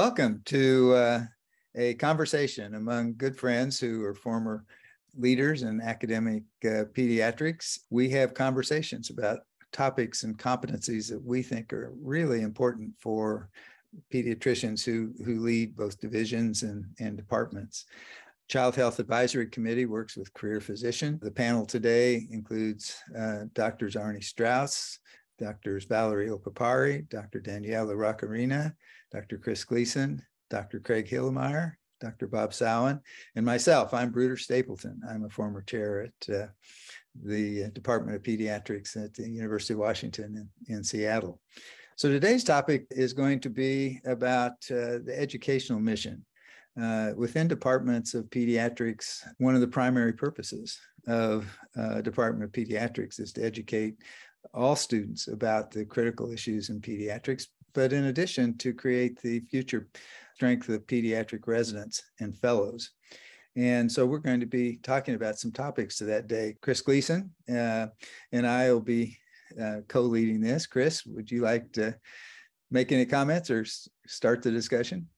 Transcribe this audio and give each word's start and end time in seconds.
Welcome 0.00 0.40
to 0.46 0.94
uh, 0.94 1.20
a 1.76 1.92
conversation 1.92 2.74
among 2.74 3.16
good 3.18 3.36
friends 3.36 3.78
who 3.78 4.02
are 4.02 4.14
former 4.14 4.64
leaders 5.14 5.62
in 5.62 5.82
academic 5.82 6.44
uh, 6.64 6.88
pediatrics. 6.94 7.80
We 7.90 8.08
have 8.08 8.32
conversations 8.32 9.10
about 9.10 9.40
topics 9.72 10.22
and 10.22 10.38
competencies 10.38 11.10
that 11.10 11.22
we 11.22 11.42
think 11.42 11.74
are 11.74 11.92
really 12.00 12.40
important 12.40 12.94
for 12.98 13.50
pediatricians 14.10 14.82
who, 14.82 15.12
who 15.22 15.40
lead 15.40 15.76
both 15.76 16.00
divisions 16.00 16.62
and, 16.62 16.86
and 16.98 17.14
departments. 17.18 17.84
Child 18.48 18.76
Health 18.76 19.00
Advisory 19.00 19.48
Committee 19.48 19.84
works 19.84 20.16
with 20.16 20.32
career 20.32 20.62
physician. 20.62 21.18
The 21.20 21.30
panel 21.30 21.66
today 21.66 22.26
includes 22.30 22.96
uh, 23.18 23.40
Doctors 23.52 23.96
Arnie 23.96 24.24
Strauss, 24.24 24.98
Doctors 25.38 25.84
Valerie 25.84 26.30
Opipari, 26.30 27.06
Dr. 27.10 27.40
Danielle 27.40 27.88
Laraque-Arena, 27.88 28.74
Dr. 29.12 29.38
Chris 29.38 29.64
Gleason, 29.64 30.22
Dr. 30.48 30.80
Craig 30.80 31.08
Hillemeier, 31.08 31.72
Dr. 32.00 32.26
Bob 32.26 32.54
Sawin, 32.54 33.00
and 33.36 33.44
myself. 33.44 33.92
I'm 33.92 34.10
Bruder 34.10 34.36
Stapleton. 34.36 35.00
I'm 35.08 35.24
a 35.24 35.30
former 35.30 35.62
chair 35.62 36.02
at 36.08 36.34
uh, 36.34 36.46
the 37.24 37.70
Department 37.70 38.16
of 38.16 38.22
Pediatrics 38.22 38.96
at 39.02 39.14
the 39.14 39.28
University 39.28 39.74
of 39.74 39.80
Washington 39.80 40.48
in, 40.68 40.76
in 40.76 40.84
Seattle. 40.84 41.40
So 41.96 42.08
today's 42.08 42.44
topic 42.44 42.86
is 42.90 43.12
going 43.12 43.40
to 43.40 43.50
be 43.50 44.00
about 44.06 44.52
uh, 44.70 45.04
the 45.04 45.14
educational 45.14 45.80
mission. 45.80 46.24
Uh, 46.80 47.10
within 47.16 47.48
departments 47.48 48.14
of 48.14 48.30
pediatrics, 48.30 49.22
one 49.38 49.54
of 49.54 49.60
the 49.60 49.68
primary 49.68 50.12
purposes 50.12 50.78
of 51.06 51.58
uh, 51.76 52.00
Department 52.00 52.44
of 52.44 52.52
Pediatrics 52.52 53.20
is 53.20 53.32
to 53.32 53.44
educate 53.44 53.96
all 54.54 54.76
students 54.76 55.28
about 55.28 55.70
the 55.70 55.84
critical 55.84 56.32
issues 56.32 56.70
in 56.70 56.80
pediatrics, 56.80 57.46
but 57.74 57.92
in 57.92 58.04
addition 58.04 58.56
to 58.58 58.72
create 58.72 59.20
the 59.20 59.40
future 59.50 59.88
strength 60.34 60.68
of 60.68 60.86
pediatric 60.86 61.46
residents 61.46 62.02
and 62.20 62.36
fellows. 62.38 62.92
And 63.56 63.90
so 63.90 64.06
we're 64.06 64.18
going 64.18 64.40
to 64.40 64.46
be 64.46 64.78
talking 64.82 65.14
about 65.14 65.38
some 65.38 65.52
topics 65.52 65.98
to 65.98 66.04
that 66.04 66.28
day. 66.28 66.56
Chris 66.62 66.80
Gleason 66.80 67.30
uh, 67.48 67.88
and 68.32 68.46
I 68.46 68.72
will 68.72 68.80
be 68.80 69.18
uh, 69.60 69.80
co-leading 69.88 70.40
this. 70.40 70.66
Chris, 70.66 71.04
would 71.06 71.30
you 71.30 71.42
like 71.42 71.72
to 71.72 71.96
make 72.70 72.92
any 72.92 73.04
comments 73.04 73.50
or 73.50 73.62
s- 73.62 73.88
start 74.06 74.42
the 74.42 74.50
discussion? 74.50 75.08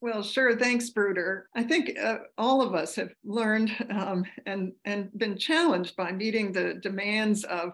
Well, 0.00 0.22
sure. 0.22 0.56
Thanks, 0.56 0.90
Bruder. 0.90 1.48
I 1.56 1.64
think 1.64 1.98
uh, 1.98 2.18
all 2.36 2.62
of 2.62 2.74
us 2.74 2.94
have 2.96 3.12
learned 3.24 3.72
um, 3.90 4.24
and 4.44 4.72
and 4.84 5.10
been 5.18 5.38
challenged 5.38 5.96
by 5.96 6.12
meeting 6.12 6.52
the 6.52 6.74
demands 6.74 7.44
of 7.44 7.72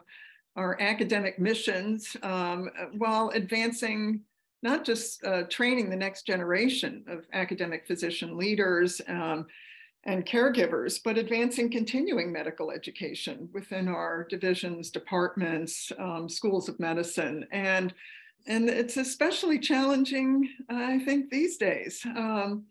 our 0.57 0.81
academic 0.81 1.39
missions 1.39 2.17
um, 2.23 2.71
while 2.99 3.31
advancing 3.31 4.21
not 4.63 4.85
just 4.85 5.25
uh, 5.25 5.43
training 5.45 5.91
the 5.91 5.97
next 5.97 6.27
generation 6.27 7.05
of 7.09 7.27
academic 7.33 7.87
physician 7.87 8.37
leaders 8.37 9.01
um, 9.09 9.47
and 10.05 10.27
caregivers, 10.27 11.01
but 11.03 11.19
advancing 11.19 11.71
continuing 11.71 12.33
medical 12.33 12.71
education 12.71 13.49
within 13.53 13.89
our 13.89 14.27
divisions, 14.29 14.91
departments, 14.91 15.91
um, 15.99 16.29
schools 16.29 16.69
of 16.69 16.79
medicine. 16.79 17.45
And, 17.51 17.93
and 18.47 18.69
it's 18.69 18.97
especially 18.97 19.59
challenging, 19.59 20.49
I 20.69 20.99
think, 21.01 21.31
these 21.31 21.57
days. 21.57 22.05
Um, 22.05 22.65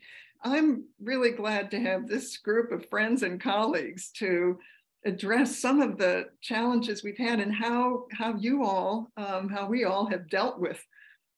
I'm 0.44 0.86
really 1.02 1.32
glad 1.32 1.72
to 1.72 1.80
have 1.80 2.08
this 2.08 2.38
group 2.38 2.72
of 2.72 2.90
friends 2.90 3.24
and 3.24 3.40
colleagues 3.40 4.12
to 4.16 4.59
address 5.05 5.59
some 5.59 5.81
of 5.81 5.97
the 5.97 6.25
challenges 6.41 7.03
we've 7.03 7.17
had 7.17 7.39
and 7.39 7.53
how 7.53 8.05
how 8.11 8.35
you 8.35 8.63
all 8.63 9.11
um, 9.17 9.50
how 9.50 9.67
we 9.67 9.84
all 9.84 10.06
have 10.06 10.29
dealt 10.29 10.59
with 10.59 10.84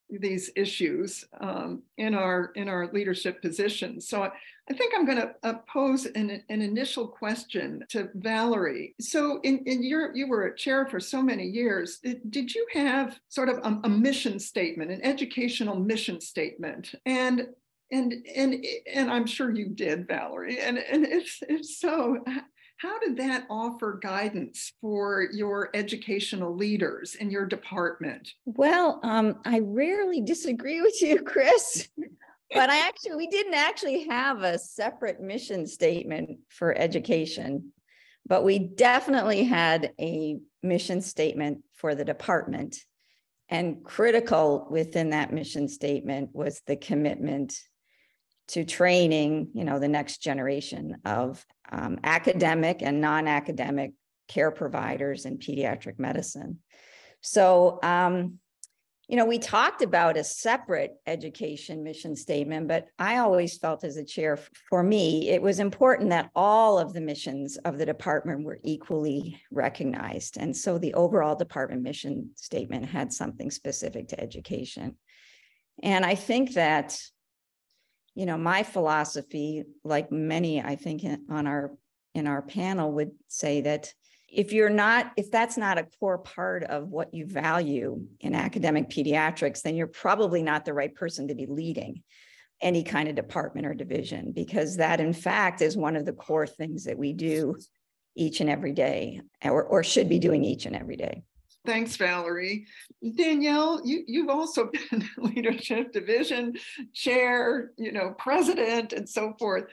these 0.10 0.52
issues 0.56 1.26
um, 1.40 1.84
in 1.98 2.14
our 2.14 2.52
in 2.56 2.68
our 2.70 2.92
leadership 2.92 3.42
positions. 3.42 4.08
So 4.08 4.24
I, 4.24 4.32
I 4.70 4.74
think 4.74 4.94
I'm 4.96 5.06
going 5.06 5.18
to 5.18 5.36
uh, 5.44 5.56
pose 5.72 6.06
an, 6.06 6.42
an 6.50 6.62
initial 6.62 7.08
question 7.08 7.84
to 7.90 8.10
Valerie. 8.16 8.96
So 9.02 9.40
in, 9.44 9.60
in 9.66 9.84
your 9.84 10.16
you 10.16 10.28
were 10.28 10.48
a 10.48 10.56
chair 10.56 10.86
for 10.86 11.00
so 11.00 11.22
many 11.22 11.46
years. 11.46 12.00
Did, 12.30 12.54
you 12.54 12.66
have 12.74 13.20
sort 13.30 13.50
of 13.50 13.58
a, 13.58 13.80
a 13.84 13.90
mission 13.90 14.40
statement, 14.40 14.92
an 14.92 15.04
educational 15.04 15.76
mission 15.76 16.22
statement, 16.22 16.94
and 17.06 17.48
and 17.92 18.14
and 18.36 18.66
and 18.94 19.12
I'm 19.12 19.26
sure 19.26 19.52
you 19.52 19.70
did, 19.70 20.08
Valerie. 20.08 20.60
And 20.60 20.78
and 20.78 21.06
if 21.06 21.38
if 21.50 21.66
so, 21.66 22.24
how 22.84 23.00
did 23.00 23.16
that 23.16 23.46
offer 23.50 23.98
guidance 24.04 24.74
for 24.82 25.26
your 25.32 25.70
educational 25.74 26.54
leaders 26.54 27.16
in 27.16 27.32
your 27.32 27.46
department? 27.46 28.34
Well, 28.44 29.00
um, 29.04 29.38
I 29.46 29.60
rarely 29.60 30.20
disagree 30.20 30.82
with 30.82 31.02
you, 31.02 31.24
Chris. 31.24 31.88
but 32.54 32.70
I 32.70 32.86
actually, 32.86 33.16
we 33.16 33.28
didn't 33.28 33.54
actually 33.54 34.06
have 34.10 34.44
a 34.44 34.60
separate 34.60 35.22
mission 35.22 35.66
statement 35.66 36.40
for 36.50 36.78
education, 36.78 37.72
but 38.28 38.44
we 38.44 38.60
definitely 38.60 39.46
had 39.46 39.94
a 39.98 40.40
mission 40.62 41.02
statement 41.02 41.60
for 41.72 41.96
the 41.96 42.04
department. 42.04 42.84
And 43.48 43.82
critical 43.86 44.68
within 44.70 45.12
that 45.12 45.32
mission 45.32 45.70
statement 45.70 46.32
was 46.34 46.62
the 46.68 46.76
commitment 46.76 47.58
to 48.50 48.66
training, 48.66 49.50
you 49.54 49.64
know, 49.64 49.80
the 49.80 49.88
next 49.88 50.18
generation 50.22 50.98
of 51.06 51.46
um, 51.72 52.00
academic 52.04 52.82
and 52.82 53.02
non-academic 53.02 53.94
care 54.28 54.52
providers 54.52 55.26
in 55.26 55.38
pediatric 55.38 56.00
medicine. 56.00 56.60
So, 57.22 57.80
um, 57.84 58.40
you 59.08 59.18
know, 59.18 59.26
we 59.26 59.38
talked 59.38 59.82
about 59.82 60.18
a 60.18 60.24
separate 60.24 60.94
education 61.06 61.84
mission 61.84 62.16
statement, 62.16 62.68
but 62.68 62.88
I 62.98 63.18
always 63.18 63.58
felt 63.58 63.84
as 63.84 63.98
a 63.98 64.06
chair, 64.06 64.40
for 64.70 64.82
me, 64.82 65.30
it 65.30 65.42
was 65.42 65.60
important 65.60 66.10
that 66.12 66.30
all 66.36 66.80
of 66.80 66.94
the 66.94 67.02
missions 67.02 67.58
of 67.58 67.78
the 67.78 67.86
department 67.86 68.46
were 68.46 68.60
equally 68.64 69.42
recognized. 69.52 70.38
And 70.38 70.56
so 70.56 70.78
the 70.78 70.94
overall 70.94 71.36
department 71.36 71.82
mission 71.82 72.32
statement 72.36 72.86
had 72.86 73.12
something 73.12 73.52
specific 73.52 74.08
to 74.10 74.20
education. 74.20 74.98
And 75.82 76.06
I 76.06 76.16
think 76.16 76.54
that 76.54 76.98
you 78.16 78.26
know, 78.26 78.38
my 78.38 78.64
philosophy, 78.64 79.64
like 79.84 80.12
many, 80.12 80.62
I 80.62 80.76
think 80.76 81.04
on 81.30 81.48
our 81.48 81.72
in 82.14 82.28
our 82.28 82.42
panel 82.42 82.92
would 82.92 83.12
say 83.28 83.62
that 83.62 83.92
if 84.30 84.54
you're 84.54 84.70
not, 84.70 85.12
if 85.18 85.32
that's 85.32 85.58
not 85.58 85.78
a 85.78 85.88
core 86.00 86.18
part 86.18 86.64
of 86.64 86.90
what 86.90 87.14
you 87.14 87.26
value 87.26 88.06
in 88.20 88.36
academic 88.36 88.90
pediatrics, 88.90 89.62
then 89.62 89.76
you're 89.76 89.88
probably 89.88 90.44
not 90.44 90.66
the 90.66 90.74
right 90.74 90.94
person 90.94 91.28
to 91.28 91.36
be 91.36 91.46
leading 91.46 92.04
any 92.62 92.84
kind 92.84 93.10
of 93.10 93.16
department 93.16 93.66
or 93.66 93.74
division, 93.74 94.32
because 94.32 94.78
that 94.78 95.00
in 95.00 95.14
fact 95.14 95.62
is 95.62 95.76
one 95.76 95.96
of 95.96 96.06
the 96.06 96.14
core 96.14 96.48
things 96.48 96.86
that 96.86 96.98
we 96.98 97.14
do 97.14 97.56
each 98.16 98.42
and 98.42 98.50
every 98.50 98.74
day, 98.74 99.22
or, 99.44 99.64
or 99.64 99.84
should 99.84 100.08
be 100.08 100.20
doing 100.20 100.44
each 100.44 100.66
and 100.66 100.76
every 100.76 100.96
day. 100.96 101.24
Thanks, 101.66 101.96
Valerie. 101.96 102.66
Danielle, 103.16 103.82
you, 103.86 104.04
you've 104.06 104.30
also 104.30 104.70
been 104.92 105.08
leadership 105.18 105.92
division 105.92 106.54
chair, 106.94 107.72
you 107.78 107.92
know, 107.92 108.14
president 108.18 108.94
and 108.94 109.08
so 109.08 109.34
forth. 109.40 109.66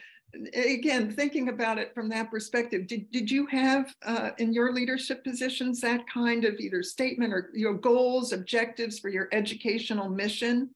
Again, 0.55 1.11
thinking 1.11 1.49
about 1.49 1.79
it 1.79 1.93
from 1.93 2.09
that 2.11 2.31
perspective, 2.31 2.87
did, 2.87 3.11
did 3.11 3.29
you 3.29 3.47
have 3.47 3.93
uh, 4.07 4.31
in 4.39 4.53
your 4.53 4.73
leadership 4.73 5.25
positions 5.25 5.81
that 5.81 6.09
kind 6.09 6.45
of 6.45 6.55
either 6.61 6.85
statement 6.85 7.33
or 7.33 7.51
your 7.53 7.75
goals, 7.75 8.33
objectives 8.33 9.01
for 9.01 9.09
your 9.09 9.29
educational 9.33 10.09
mission? 10.09 10.71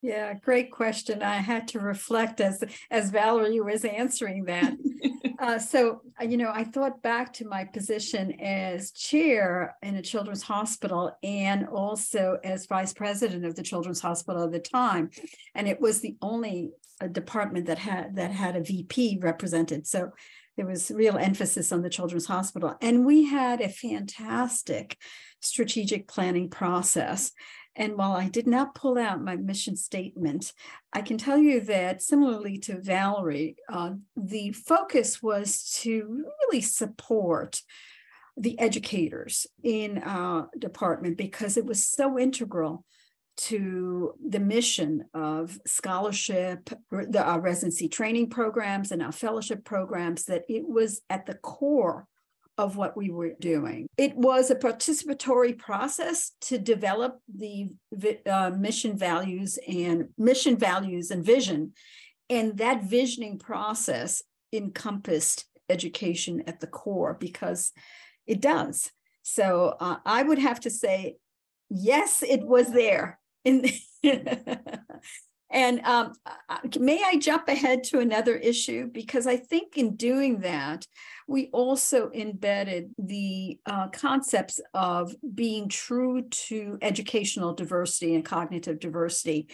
Yeah, 0.00 0.34
great 0.34 0.70
question. 0.70 1.22
I 1.22 1.36
had 1.36 1.66
to 1.68 1.80
reflect 1.80 2.40
as 2.42 2.62
as 2.90 3.10
Valerie 3.10 3.60
was 3.60 3.86
answering 3.86 4.44
that. 4.44 4.74
Uh, 5.38 5.58
so, 5.58 6.00
uh, 6.20 6.24
you 6.24 6.36
know, 6.36 6.50
I 6.52 6.64
thought 6.64 7.02
back 7.02 7.32
to 7.34 7.46
my 7.46 7.64
position 7.64 8.32
as 8.40 8.90
chair 8.92 9.76
in 9.82 9.96
a 9.96 10.02
children's 10.02 10.42
hospital 10.42 11.16
and 11.22 11.66
also 11.68 12.38
as 12.44 12.66
vice 12.66 12.92
president 12.92 13.44
of 13.44 13.54
the 13.54 13.62
children's 13.62 14.00
hospital 14.00 14.44
at 14.44 14.52
the 14.52 14.60
time, 14.60 15.10
and 15.54 15.68
it 15.68 15.80
was 15.80 16.00
the 16.00 16.16
only 16.22 16.70
uh, 17.00 17.08
department 17.08 17.66
that 17.66 17.78
had 17.78 18.16
that 18.16 18.30
had 18.30 18.56
a 18.56 18.62
VP 18.62 19.18
represented. 19.22 19.86
So 19.86 20.12
there 20.56 20.66
was 20.66 20.90
real 20.90 21.16
emphasis 21.16 21.72
on 21.72 21.82
the 21.82 21.90
children's 21.90 22.26
hospital. 22.26 22.76
And 22.80 23.04
we 23.04 23.24
had 23.24 23.60
a 23.60 23.68
fantastic 23.68 24.96
strategic 25.40 26.06
planning 26.06 26.48
process 26.48 27.32
and 27.76 27.96
while 27.96 28.12
I 28.12 28.28
did 28.28 28.46
not 28.46 28.74
pull 28.74 28.98
out 28.98 29.22
my 29.22 29.36
mission 29.36 29.76
statement, 29.76 30.52
I 30.92 31.02
can 31.02 31.18
tell 31.18 31.38
you 31.38 31.60
that 31.62 32.02
similarly 32.02 32.58
to 32.58 32.80
Valerie, 32.80 33.56
uh, 33.68 33.94
the 34.16 34.52
focus 34.52 35.22
was 35.22 35.70
to 35.82 36.24
really 36.42 36.60
support 36.60 37.60
the 38.36 38.58
educators 38.58 39.46
in 39.62 39.98
our 39.98 40.48
department 40.58 41.16
because 41.16 41.56
it 41.56 41.66
was 41.66 41.86
so 41.86 42.18
integral 42.18 42.84
to 43.36 44.14
the 44.28 44.38
mission 44.38 45.04
of 45.12 45.58
scholarship, 45.66 46.70
the, 46.90 47.22
our 47.22 47.40
residency 47.40 47.88
training 47.88 48.30
programs 48.30 48.92
and 48.92 49.02
our 49.02 49.12
fellowship 49.12 49.64
programs 49.64 50.24
that 50.24 50.44
it 50.48 50.68
was 50.68 51.00
at 51.10 51.26
the 51.26 51.34
core 51.34 52.06
of 52.56 52.76
what 52.76 52.96
we 52.96 53.10
were 53.10 53.32
doing. 53.40 53.88
It 53.96 54.16
was 54.16 54.50
a 54.50 54.54
participatory 54.54 55.58
process 55.58 56.32
to 56.42 56.58
develop 56.58 57.18
the 57.34 57.70
uh, 58.26 58.50
mission 58.50 58.96
values 58.96 59.58
and 59.66 60.08
mission 60.16 60.56
values 60.56 61.10
and 61.10 61.24
vision. 61.24 61.72
And 62.30 62.56
that 62.58 62.84
visioning 62.84 63.38
process 63.38 64.22
encompassed 64.52 65.46
education 65.68 66.44
at 66.46 66.60
the 66.60 66.66
core 66.66 67.16
because 67.18 67.72
it 68.26 68.40
does. 68.40 68.90
So 69.22 69.76
uh, 69.80 69.96
I 70.04 70.22
would 70.22 70.38
have 70.38 70.60
to 70.60 70.70
say, 70.70 71.16
yes, 71.70 72.22
it 72.22 72.44
was 72.46 72.72
there. 72.72 73.18
In 73.44 73.66
and 75.54 75.80
um, 75.84 76.12
may 76.80 77.00
I 77.04 77.16
jump 77.16 77.48
ahead 77.48 77.84
to 77.84 78.00
another 78.00 78.34
issue? 78.36 78.88
Because 78.92 79.28
I 79.28 79.36
think 79.36 79.76
in 79.76 79.94
doing 79.94 80.40
that, 80.40 80.84
we 81.28 81.48
also 81.52 82.10
embedded 82.12 82.90
the 82.98 83.60
uh, 83.64 83.88
concepts 83.88 84.60
of 84.74 85.14
being 85.34 85.68
true 85.68 86.22
to 86.22 86.76
educational 86.82 87.54
diversity 87.54 88.16
and 88.16 88.24
cognitive 88.24 88.80
diversity 88.80 89.48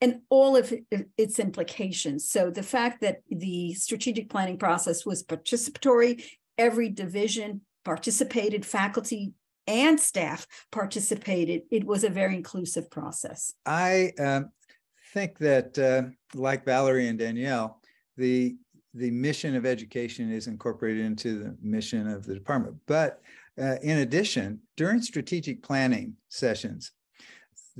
and 0.00 0.20
all 0.30 0.56
of 0.56 0.72
its 1.18 1.40
implications. 1.40 2.28
So 2.28 2.50
the 2.50 2.62
fact 2.62 3.00
that 3.00 3.22
the 3.28 3.74
strategic 3.74 4.30
planning 4.30 4.56
process 4.56 5.04
was 5.04 5.24
participatory, 5.24 6.24
every 6.56 6.90
division 6.90 7.62
participated, 7.84 8.64
faculty 8.64 9.32
and 9.66 9.98
staff 9.98 10.46
participated. 10.70 11.62
It 11.70 11.84
was 11.84 12.04
a 12.04 12.08
very 12.08 12.36
inclusive 12.36 12.88
process. 12.88 13.52
I 13.66 14.12
um, 14.18 14.50
think 15.12 15.38
that, 15.38 15.78
uh, 15.78 16.02
like 16.34 16.64
Valerie 16.64 17.08
and 17.08 17.18
Danielle, 17.18 17.80
the 18.16 18.56
the 18.94 19.10
mission 19.10 19.54
of 19.54 19.64
education 19.64 20.32
is 20.32 20.48
incorporated 20.48 21.04
into 21.04 21.38
the 21.38 21.56
mission 21.62 22.08
of 22.08 22.26
the 22.26 22.34
department. 22.34 22.76
But 22.86 23.20
uh, 23.56 23.76
in 23.82 23.98
addition, 23.98 24.60
during 24.76 25.00
strategic 25.00 25.62
planning 25.62 26.16
sessions, 26.28 26.90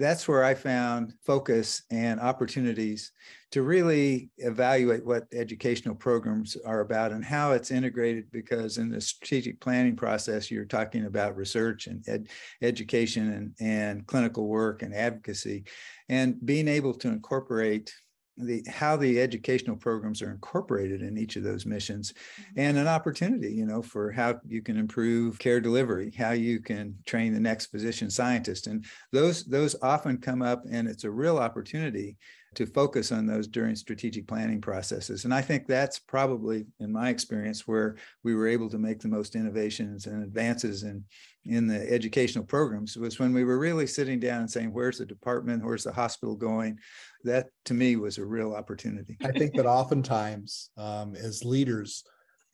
that's 0.00 0.26
where 0.26 0.42
I 0.42 0.54
found 0.54 1.12
focus 1.24 1.82
and 1.90 2.18
opportunities 2.18 3.12
to 3.52 3.62
really 3.62 4.30
evaluate 4.38 5.04
what 5.04 5.24
educational 5.32 5.94
programs 5.94 6.56
are 6.64 6.80
about 6.80 7.12
and 7.12 7.24
how 7.24 7.52
it's 7.52 7.70
integrated. 7.70 8.30
Because 8.32 8.78
in 8.78 8.88
the 8.90 9.00
strategic 9.00 9.60
planning 9.60 9.96
process, 9.96 10.50
you're 10.50 10.64
talking 10.64 11.06
about 11.06 11.36
research 11.36 11.86
and 11.86 12.02
ed- 12.08 12.28
education 12.62 13.32
and, 13.32 13.54
and 13.60 14.06
clinical 14.06 14.48
work 14.48 14.82
and 14.82 14.94
advocacy, 14.94 15.64
and 16.08 16.44
being 16.44 16.68
able 16.68 16.94
to 16.94 17.08
incorporate 17.08 17.92
the 18.40 18.64
how 18.68 18.96
the 18.96 19.20
educational 19.20 19.76
programs 19.76 20.22
are 20.22 20.30
incorporated 20.30 21.02
in 21.02 21.18
each 21.18 21.36
of 21.36 21.42
those 21.42 21.66
missions 21.66 22.12
mm-hmm. 22.12 22.60
and 22.60 22.78
an 22.78 22.88
opportunity 22.88 23.52
you 23.52 23.66
know 23.66 23.82
for 23.82 24.10
how 24.10 24.38
you 24.46 24.62
can 24.62 24.76
improve 24.76 25.38
care 25.38 25.60
delivery 25.60 26.12
how 26.16 26.30
you 26.30 26.60
can 26.60 26.94
train 27.06 27.32
the 27.32 27.40
next 27.40 27.66
physician 27.66 28.10
scientist 28.10 28.66
and 28.66 28.84
those 29.12 29.44
those 29.44 29.76
often 29.82 30.18
come 30.18 30.42
up 30.42 30.64
and 30.70 30.88
it's 30.88 31.04
a 31.04 31.10
real 31.10 31.38
opportunity 31.38 32.16
to 32.54 32.66
focus 32.66 33.12
on 33.12 33.26
those 33.26 33.46
during 33.46 33.76
strategic 33.76 34.26
planning 34.26 34.60
processes. 34.60 35.24
And 35.24 35.32
i 35.32 35.40
think 35.40 35.66
that's 35.66 35.98
probably 35.98 36.66
in 36.80 36.92
my 36.92 37.08
experience 37.08 37.66
where 37.66 37.96
we 38.24 38.34
were 38.34 38.48
able 38.48 38.68
to 38.70 38.78
make 38.78 39.00
the 39.00 39.08
most 39.08 39.36
innovations 39.36 40.06
and 40.06 40.22
advances 40.22 40.82
in 40.82 41.04
in 41.46 41.66
the 41.66 41.90
educational 41.90 42.44
programs 42.44 42.96
was 42.96 43.18
when 43.18 43.32
we 43.32 43.44
were 43.44 43.58
really 43.58 43.86
sitting 43.86 44.20
down 44.20 44.40
and 44.40 44.50
saying 44.50 44.72
where's 44.72 44.98
the 44.98 45.06
department? 45.06 45.64
Where's 45.64 45.84
the 45.84 45.92
hospital 45.92 46.36
going? 46.36 46.78
That 47.24 47.46
to 47.66 47.74
me 47.74 47.96
was 47.96 48.18
a 48.18 48.24
real 48.24 48.54
opportunity. 48.54 49.16
I 49.22 49.32
think 49.32 49.54
that 49.54 49.66
oftentimes 49.66 50.70
um, 50.76 51.14
as 51.14 51.44
leaders, 51.44 52.04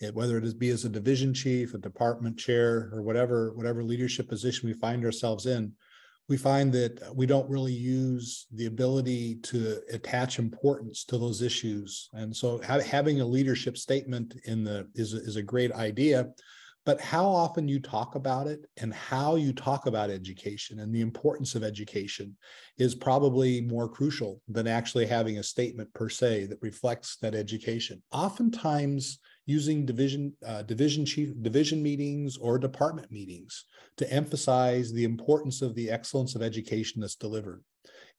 it, 0.00 0.14
whether 0.14 0.38
it 0.38 0.44
is 0.44 0.54
be 0.54 0.68
as 0.68 0.84
a 0.84 0.88
division 0.88 1.34
chief, 1.34 1.74
a 1.74 1.78
department 1.78 2.38
chair, 2.38 2.90
or 2.92 3.02
whatever 3.02 3.52
whatever 3.54 3.82
leadership 3.82 4.28
position 4.28 4.68
we 4.68 4.74
find 4.74 5.04
ourselves 5.04 5.46
in, 5.46 5.72
we 6.28 6.36
find 6.36 6.72
that 6.72 7.14
we 7.14 7.26
don't 7.26 7.48
really 7.48 7.72
use 7.72 8.46
the 8.52 8.66
ability 8.66 9.36
to 9.42 9.80
attach 9.92 10.38
importance 10.38 11.04
to 11.04 11.18
those 11.18 11.40
issues. 11.40 12.08
And 12.14 12.34
so 12.34 12.60
ha- 12.62 12.80
having 12.80 13.20
a 13.20 13.26
leadership 13.26 13.78
statement 13.78 14.34
in 14.44 14.64
the 14.64 14.88
is 14.94 15.12
is 15.12 15.36
a 15.36 15.42
great 15.42 15.72
idea 15.72 16.28
but 16.86 17.00
how 17.00 17.26
often 17.26 17.66
you 17.66 17.80
talk 17.80 18.14
about 18.14 18.46
it 18.46 18.64
and 18.76 18.94
how 18.94 19.34
you 19.34 19.52
talk 19.52 19.86
about 19.86 20.08
education 20.08 20.78
and 20.78 20.94
the 20.94 21.00
importance 21.00 21.56
of 21.56 21.64
education 21.64 22.36
is 22.78 22.94
probably 22.94 23.60
more 23.60 23.88
crucial 23.88 24.40
than 24.48 24.68
actually 24.68 25.04
having 25.04 25.38
a 25.38 25.42
statement 25.42 25.92
per 25.94 26.08
se 26.08 26.46
that 26.46 26.62
reflects 26.62 27.16
that 27.16 27.34
education. 27.34 28.00
Oftentimes, 28.12 29.18
using 29.46 29.86
division 29.86 30.32
uh, 30.44 30.62
division 30.62 31.06
chief 31.06 31.32
division 31.40 31.82
meetings 31.82 32.36
or 32.36 32.58
department 32.58 33.10
meetings 33.10 33.64
to 33.96 34.12
emphasize 34.12 34.92
the 34.92 35.04
importance 35.04 35.62
of 35.62 35.74
the 35.74 35.88
excellence 35.88 36.34
of 36.34 36.42
education 36.42 37.00
that's 37.00 37.14
delivered 37.14 37.62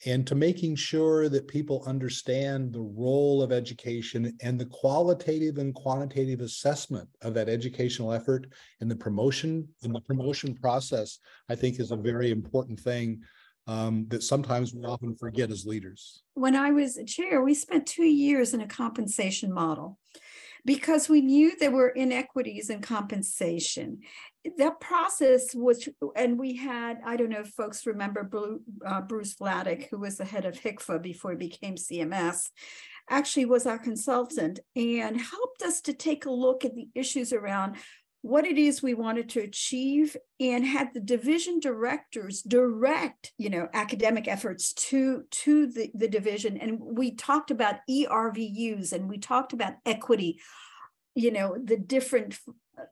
and 0.06 0.26
to 0.26 0.36
making 0.36 0.76
sure 0.76 1.28
that 1.28 1.48
people 1.48 1.84
understand 1.86 2.72
the 2.72 2.80
role 2.80 3.42
of 3.42 3.52
education 3.52 4.38
and 4.42 4.58
the 4.58 4.66
qualitative 4.68 5.58
and 5.58 5.76
quantitative 5.76 6.40
assessment 6.40 7.10
of 7.22 7.34
that 7.34 7.50
educational 7.50 8.14
effort 8.14 8.48
in 8.80 8.88
the 8.88 8.96
promotion 8.96 9.68
in 9.84 9.92
the 9.92 10.02
promotion 10.02 10.56
process 10.56 11.20
i 11.50 11.56
think 11.56 11.80
is 11.80 11.92
a 11.92 11.98
very 11.98 12.32
important 12.32 12.80
thing 12.80 13.22
um, 13.70 14.06
that 14.08 14.24
sometimes 14.24 14.74
we 14.74 14.86
often 14.86 15.14
forget 15.18 15.52
as 15.52 15.66
leaders. 15.66 16.24
When 16.36 16.56
i 16.56 16.72
was 16.72 16.98
chair 17.06 17.42
we 17.42 17.54
spent 17.54 17.86
two 17.86 18.06
years 18.06 18.54
in 18.54 18.62
a 18.62 18.68
compensation 18.68 19.52
model 19.52 20.00
because 20.68 21.08
we 21.08 21.22
knew 21.22 21.58
there 21.58 21.72
were 21.72 21.88
inequities 21.88 22.70
in 22.70 22.82
compensation. 22.82 24.00
That 24.58 24.82
process 24.82 25.56
was, 25.56 25.88
and 26.14 26.38
we 26.38 26.58
had, 26.58 26.98
I 27.06 27.16
don't 27.16 27.30
know 27.30 27.40
if 27.40 27.48
folks 27.48 27.86
remember 27.86 28.26
Blue, 28.26 28.60
uh, 28.86 29.00
Bruce 29.00 29.34
Vladeck, 29.36 29.88
who 29.90 29.98
was 29.98 30.18
the 30.18 30.26
head 30.26 30.44
of 30.44 30.60
HCFA 30.60 31.02
before 31.02 31.32
he 31.32 31.38
became 31.38 31.76
CMS, 31.76 32.50
actually 33.10 33.46
was 33.46 33.66
our 33.66 33.80
consultant 33.80 34.60
and 34.76 35.16
helped 35.22 35.62
us 35.62 35.80
to 35.82 35.94
take 35.94 36.26
a 36.26 36.32
look 36.32 36.66
at 36.66 36.76
the 36.76 36.90
issues 36.94 37.32
around 37.32 37.78
what 38.28 38.46
it 38.46 38.58
is 38.58 38.82
we 38.82 38.94
wanted 38.94 39.30
to 39.30 39.40
achieve 39.40 40.18
and 40.40 40.66
had 40.66 40.94
the 40.94 41.00
division 41.00 41.60
directors 41.60 42.42
direct 42.42 43.32
you 43.38 43.50
know 43.50 43.70
academic 43.74 44.28
efforts 44.28 44.74
to 44.74 45.24
to 45.32 45.68
the, 45.68 45.92
the 45.94 46.08
division. 46.08 46.58
And 46.58 46.80
we 46.82 47.16
talked 47.16 47.52
about 47.52 47.76
RVUs 47.90 48.92
and 48.92 49.10
we 49.10 49.18
talked 49.18 49.54
about 49.54 49.76
equity 49.86 50.42
you 51.16 51.32
know 51.32 51.58
the 51.62 51.78
different 51.78 52.38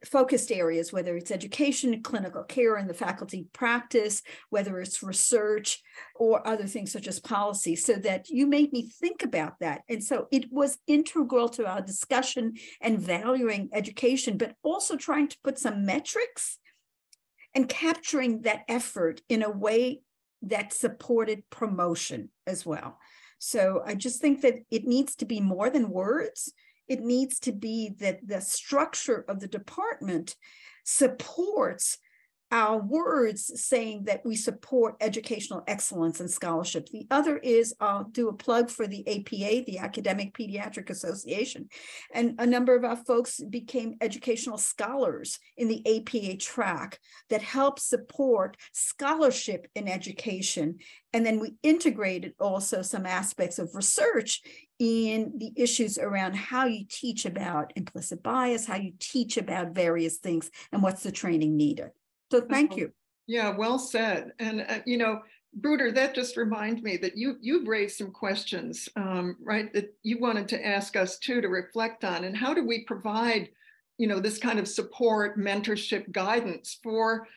focused 0.04 0.52
areas 0.52 0.92
whether 0.92 1.16
it's 1.16 1.32
education 1.32 2.02
clinical 2.02 2.44
care 2.44 2.76
and 2.76 2.90
the 2.90 2.94
faculty 2.94 3.48
practice 3.54 4.22
whether 4.50 4.80
it's 4.80 5.04
research 5.04 5.82
or 6.16 6.46
other 6.48 6.66
things 6.66 6.92
such 6.92 7.08
as 7.08 7.20
policy 7.20 7.76
so 7.76 7.94
that 7.94 8.30
you 8.30 8.48
made 8.48 8.72
me 8.72 8.90
think 9.00 9.24
about 9.24 9.54
that. 9.60 9.82
And 9.90 10.04
so 10.04 10.28
it 10.32 10.52
was 10.52 10.78
integral 10.88 11.50
to 11.50 11.68
our 11.68 11.82
discussion 11.82 12.54
and 12.82 13.00
valuing 13.00 13.70
education 13.74 14.38
but 14.38 14.56
also 14.64 14.96
trying 14.96 15.28
to 15.30 15.38
put 15.44 15.60
some 15.60 15.86
metrics 15.86 16.58
and 17.54 17.70
capturing 17.70 18.42
that 18.42 18.64
effort 18.68 19.22
in 19.30 19.44
a 19.44 19.50
way 19.50 20.02
that 20.42 20.74
supported 20.74 21.50
promotion 21.50 22.30
as 22.46 22.66
well. 22.66 23.00
So 23.38 23.84
i 23.86 23.94
just 23.94 24.22
think 24.22 24.42
that 24.42 24.56
it 24.72 24.86
needs 24.86 25.16
to 25.18 25.26
be 25.26 25.40
more 25.40 25.70
than 25.70 25.90
words 25.90 26.54
it 26.88 27.02
needs 27.02 27.40
to 27.40 27.52
be 27.52 27.92
that 28.00 28.28
the 28.28 28.42
structure 28.42 29.26
of 29.28 29.40
the 29.40 29.48
department 29.48 30.36
supports 30.84 31.98
our 32.52 32.78
words 32.78 33.52
saying 33.62 34.04
that 34.04 34.22
we 34.24 34.36
support 34.36 34.96
educational 35.02 35.64
excellence 35.68 36.20
and 36.20 36.30
scholarship. 36.30 36.88
The 36.90 37.08
other 37.10 37.38
is 37.38 37.74
I'll 37.80 38.04
do 38.06 38.30
a 38.30 38.34
plug 38.34 38.70
for 38.70 38.88
the 38.88 39.06
APA, 39.08 39.66
the 39.66 39.80
Academic 39.80 40.34
Pediatric 40.34 40.90
Association. 40.90 41.68
And 42.14 42.36
a 42.40 42.46
number 42.46 42.76
of 42.76 42.86
our 42.86 42.96
folks 42.96 43.42
became 43.50 43.96
educational 44.00 44.58
scholars 44.58 45.40
in 45.58 45.68
the 45.68 45.82
APA 45.98 46.38
track 46.38 47.00
that 47.30 47.42
help 47.42 47.80
support 47.80 48.58
scholarship 48.74 49.68
in 49.76 49.88
education. 49.88 50.78
And 51.14 51.26
then 51.26 51.40
we 51.40 51.56
integrated 51.64 52.36
also 52.40 52.84
some 52.84 53.06
aspects 53.06 53.58
of 53.58 53.74
research 53.74 54.42
in 54.80 55.34
the 55.38 55.54
issues 55.56 55.98
around 55.98 56.36
how 56.36 56.66
you 56.66 56.86
teach 56.90 57.26
about 57.26 57.72
implicit 57.76 58.22
bias, 58.22 58.66
how 58.66 58.76
you 58.76 58.94
teach 59.00 59.38
about 59.38 59.74
various 59.74 60.18
things, 60.18 60.50
and 60.72 60.84
what's 60.84 61.04
the 61.04 61.12
training 61.12 61.56
needed. 61.56 61.92
So 62.32 62.42
thank 62.42 62.76
you. 62.76 62.92
Yeah, 63.28 63.56
well 63.56 63.80
said. 63.80 64.32
And 64.40 64.66
uh, 64.68 64.80
you 64.86 64.98
know, 64.98 65.22
Bruder, 65.54 65.92
that 65.94 66.14
just 66.14 66.36
reminds 66.36 66.82
me 66.82 66.98
that 66.98 67.18
you 67.18 67.38
you've 67.40 67.68
raised 67.68 67.98
some 67.98 68.12
questions, 68.12 68.90
um, 68.96 69.38
right? 69.42 69.72
That 69.74 69.96
you 70.04 70.20
wanted 70.20 70.50
to 70.50 70.66
ask 70.66 70.96
us 70.96 71.18
too 71.20 71.42
to 71.42 71.48
reflect 71.48 72.04
on, 72.04 72.26
and 72.26 72.36
how 72.36 72.54
do 72.54 72.66
we 72.66 72.84
provide, 72.84 73.50
you 73.98 74.08
know, 74.08 74.20
this 74.20 74.38
kind 74.38 74.60
of 74.60 74.68
support, 74.68 75.40
mentorship, 75.40 76.12
guidance 76.12 76.80
for 76.84 77.28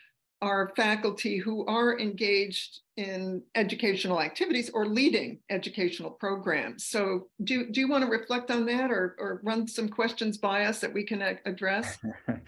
our 0.41 0.73
faculty 0.77 1.39
who 1.39 1.67
are 1.67 1.99
engaged 1.99 2.81
in 2.97 3.43
educational 3.55 4.21
activities 4.21 4.71
or 4.71 4.87
leading 4.87 5.39
educational 5.51 6.11
programs. 6.11 6.85
So 6.85 7.29
do, 7.43 7.71
do 7.71 7.81
you 7.81 7.89
want 7.89 8.05
to 8.05 8.11
reflect 8.11 8.51
on 8.51 8.67
that 8.67 8.91
or, 8.91 9.17
or 9.19 9.41
run 9.43 9.67
some 9.67 9.89
questions 9.89 10.39
by 10.39 10.65
us 10.65 10.81
that 10.81 10.93
we 10.93 11.05
can 11.05 11.23
address? 11.45 11.99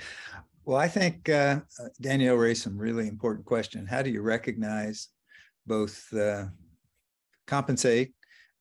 Well, 0.66 0.78
I 0.78 0.88
think 0.88 1.28
uh, 1.28 1.60
uh, 1.80 1.88
Danielle 2.00 2.36
raised 2.36 2.62
some 2.62 2.78
really 2.78 3.08
important 3.08 3.46
question. 3.46 3.86
How 3.86 4.02
do 4.02 4.10
you 4.10 4.22
recognize 4.22 5.08
both 5.66 6.06
uh, 6.12 6.44
compensate, 7.46 8.12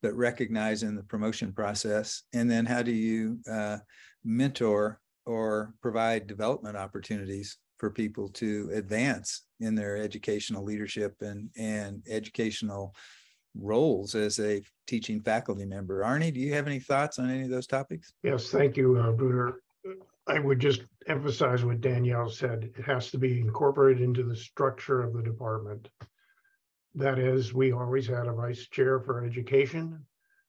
but 0.02 0.16
recognize 0.16 0.82
in 0.82 0.96
the 0.96 1.04
promotion 1.04 1.52
process? 1.52 2.24
And 2.34 2.50
then 2.50 2.66
how 2.66 2.82
do 2.82 2.92
you 2.92 3.40
uh, 3.52 3.78
mentor 4.24 5.00
or 5.26 5.74
provide 5.82 6.26
development 6.26 6.78
opportunities 6.78 7.58
for 7.80 7.90
people 7.90 8.28
to 8.28 8.70
advance 8.74 9.44
in 9.60 9.74
their 9.74 9.98
educational 9.98 10.64
leadership 10.64 11.16
and, 11.22 11.50
and 11.58 12.04
educational 12.08 12.94
roles 13.56 14.14
as 14.14 14.40
a 14.40 14.62
teaching 14.86 15.22
faculty 15.22 15.66
member? 15.66 16.04
Arnie, 16.04 16.34
do 16.34 16.40
you 16.40 16.54
have 16.54 16.68
any 16.68 16.80
thoughts 16.80 17.18
on 17.18 17.30
any 17.30 17.44
of 17.44 17.50
those 17.50 17.68
topics? 17.68 18.14
Yes, 18.22 18.50
thank 18.50 18.78
you, 18.78 18.98
uh, 18.98 19.12
Bruder. 19.12 19.62
I 20.28 20.40
would 20.40 20.60
just 20.60 20.84
emphasize 21.08 21.66
what 21.66 21.82
Danielle 21.82 22.30
said. 22.30 22.70
It 22.78 22.84
has 22.84 23.10
to 23.12 23.18
be 23.18 23.40
incorporated 23.40 24.04
into 24.04 24.24
the 24.24 24.36
structure 24.36 25.02
of 25.02 25.14
the 25.14 25.24
department. 25.24 25.90
That 26.94 27.18
is, 27.18 27.54
we 27.54 27.72
always 27.72 28.06
had 28.06 28.28
a 28.28 28.34
vice 28.34 28.68
chair 28.68 29.00
for 29.00 29.26
education 29.26 30.06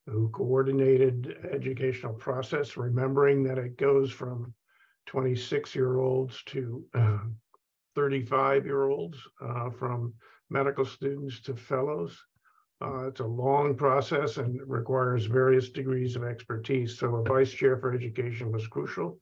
who 0.07 0.29
coordinated 0.31 1.37
educational 1.51 2.15
process, 2.15 2.77
remembering 2.77 3.45
that 3.45 3.59
it 3.59 3.79
goes 3.79 4.11
from 4.11 4.53
26-year-olds 5.13 6.43
to 6.45 6.85
35-year-olds, 7.97 9.19
uh, 9.41 9.71
from 9.71 10.15
medical 10.49 10.85
students 10.85 11.41
to 11.41 11.57
fellows. 11.57 12.19
Uh, 12.83 13.09
it's 13.09 13.21
a 13.21 13.27
long 13.27 13.75
process 13.77 14.39
and 14.39 14.59
requires 14.67 15.27
various 15.27 15.71
degrees 15.71 16.17
of 16.17 16.25
expertise. 16.25 16.99
So 16.99 17.17
a 17.17 17.23
vice 17.23 17.53
chair 17.53 17.77
for 17.79 17.93
education 17.93 18.51
was 18.51 18.67
crucial. 18.67 19.19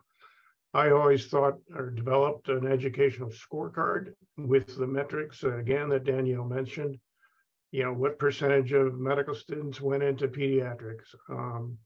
I 0.75 0.91
always 0.91 1.27
thought 1.27 1.55
or 1.75 1.91
developed 1.91 2.49
an 2.51 2.67
educational 2.67 3.31
scorecard 3.31 4.13
with 4.37 4.77
the 4.77 4.87
metrics, 4.87 5.43
uh, 5.43 5.57
again, 5.57 5.89
that 5.89 6.05
Danielle 6.05 6.45
mentioned. 6.45 6.99
You 7.73 7.85
know, 7.85 7.93
what 7.93 8.19
percentage 8.19 8.73
of 8.73 8.99
medical 8.99 9.35
students 9.35 9.81
went 9.81 10.03
into 10.03 10.29
pediatrics? 10.29 11.15
Um, 11.29 11.79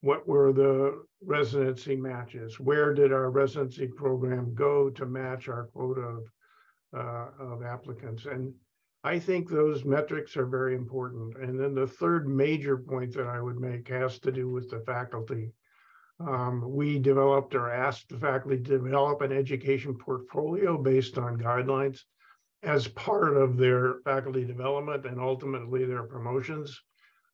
what 0.00 0.28
were 0.28 0.52
the 0.52 1.02
residency 1.22 1.96
matches? 1.96 2.60
Where 2.60 2.94
did 2.94 3.12
our 3.12 3.30
residency 3.30 3.88
program 3.88 4.54
go 4.54 4.90
to 4.90 5.06
match 5.06 5.48
our 5.48 5.64
quota 5.72 6.00
of, 6.00 6.24
uh, 6.96 7.28
of 7.40 7.62
applicants? 7.62 8.26
And 8.26 8.54
I 9.02 9.18
think 9.18 9.48
those 9.48 9.84
metrics 9.84 10.36
are 10.36 10.46
very 10.46 10.74
important. 10.74 11.36
And 11.36 11.58
then 11.58 11.74
the 11.74 11.86
third 11.86 12.28
major 12.28 12.76
point 12.76 13.14
that 13.14 13.26
I 13.26 13.40
would 13.40 13.58
make 13.58 13.88
has 13.88 14.18
to 14.20 14.32
do 14.32 14.48
with 14.50 14.70
the 14.70 14.80
faculty. 14.80 15.52
Um, 16.20 16.64
we 16.74 16.98
developed 16.98 17.54
or 17.54 17.70
asked 17.70 18.08
the 18.08 18.18
faculty 18.18 18.56
to 18.56 18.78
develop 18.78 19.20
an 19.20 19.32
education 19.32 19.94
portfolio 19.96 20.76
based 20.76 21.16
on 21.16 21.38
guidelines 21.38 22.00
as 22.64 22.88
part 22.88 23.36
of 23.36 23.56
their 23.56 24.00
faculty 24.04 24.44
development 24.44 25.06
and 25.06 25.20
ultimately 25.20 25.84
their 25.84 26.02
promotions 26.02 26.80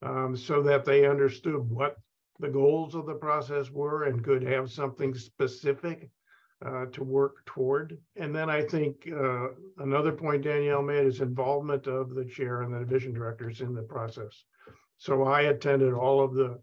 um, 0.02 0.36
so 0.36 0.62
that 0.62 0.84
they 0.84 1.06
understood 1.06 1.68
what 1.70 1.96
the 2.40 2.48
goals 2.48 2.94
of 2.94 3.06
the 3.06 3.14
process 3.14 3.70
were 3.70 4.04
and 4.04 4.24
could 4.24 4.42
have 4.42 4.70
something 4.70 5.14
specific 5.14 6.10
uh, 6.64 6.86
to 6.86 7.04
work 7.04 7.44
toward. 7.46 7.98
And 8.16 8.34
then 8.34 8.48
I 8.48 8.62
think 8.62 9.08
uh, 9.12 9.48
another 9.78 10.12
point 10.12 10.42
Danielle 10.42 10.82
made 10.82 11.06
is 11.06 11.20
involvement 11.20 11.86
of 11.86 12.14
the 12.14 12.24
chair 12.24 12.62
and 12.62 12.72
the 12.72 12.80
division 12.80 13.12
directors 13.12 13.60
in 13.60 13.74
the 13.74 13.82
process. 13.82 14.44
So 14.96 15.24
I 15.24 15.42
attended 15.42 15.92
all 15.92 16.22
of 16.22 16.34
the 16.34 16.58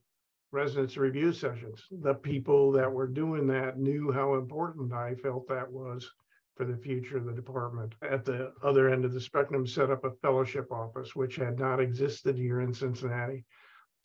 residents 0.52 0.98
review 0.98 1.32
sessions. 1.32 1.84
The 1.92 2.14
people 2.14 2.72
that 2.74 2.92
were 2.92 3.08
doing 3.08 3.48
that 3.48 3.78
knew 3.78 4.12
how 4.12 4.36
important 4.36 4.92
I 4.94 5.16
felt 5.16 5.48
that 5.48 5.72
was 5.72 6.10
for 6.56 6.66
the 6.66 6.78
future 6.78 7.18
of 7.18 7.26
the 7.26 7.34
department. 7.34 7.94
At 8.02 8.26
the 8.26 8.52
other 8.62 8.90
end 8.90 9.06
of 9.06 9.14
the 9.14 9.22
spectrum, 9.22 9.66
set 9.66 9.90
up 9.90 10.04
a 10.04 10.12
fellowship 10.22 10.72
office, 10.72 11.16
which 11.16 11.38
had 11.38 11.58
not 11.58 11.80
existed 11.80 12.38
here 12.38 12.62
in 12.62 12.74
Cincinnati, 12.74 13.46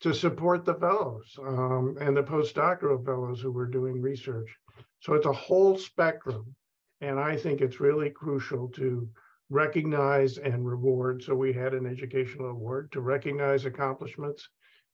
to 0.00 0.14
support 0.14 0.64
the 0.64 0.74
fellows 0.74 1.34
um, 1.42 1.96
and 2.00 2.16
the 2.16 2.22
postdoctoral 2.22 3.04
fellows 3.04 3.40
who 3.40 3.50
were 3.50 3.66
doing 3.66 4.00
research. 4.00 4.54
So 5.00 5.14
it's 5.14 5.26
a 5.26 5.32
whole 5.32 5.78
spectrum. 5.78 6.54
And 7.00 7.20
I 7.20 7.36
think 7.36 7.60
it's 7.60 7.80
really 7.80 8.10
crucial 8.10 8.68
to 8.70 9.08
recognize 9.50 10.38
and 10.38 10.66
reward. 10.66 11.22
So 11.22 11.34
we 11.34 11.52
had 11.52 11.74
an 11.74 11.86
educational 11.86 12.50
award 12.50 12.90
to 12.92 13.00
recognize 13.00 13.64
accomplishments 13.64 14.48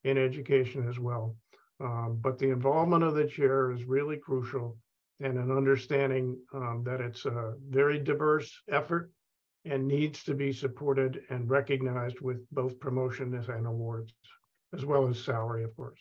in 0.05 0.19
education 0.19 0.89
as 0.89 0.99
well. 0.99 1.37
Um, 1.81 2.19
but 2.21 2.39
the 2.39 2.51
involvement 2.51 3.03
of 3.03 3.15
the 3.15 3.27
chair 3.27 3.73
is 3.73 3.85
really 3.85 4.17
crucial 4.17 4.77
and 5.21 5.39
an 5.39 5.51
understanding 5.51 6.37
um, 6.55 6.83
that 6.85 7.01
it's 7.01 7.25
a 7.25 7.55
very 7.69 7.99
diverse 7.99 8.53
effort 8.69 9.11
and 9.65 9.87
needs 9.87 10.25
to 10.25 10.35
be 10.35 10.53
supported 10.53 11.23
and 11.31 11.49
recognized 11.49 12.21
with 12.21 12.45
both 12.51 12.81
promotions 12.81 13.49
and 13.49 13.67
awards, 13.67 14.13
as 14.75 14.85
well 14.85 15.09
as 15.09 15.23
salary, 15.23 15.65
of 15.65 15.77
course. 15.77 16.01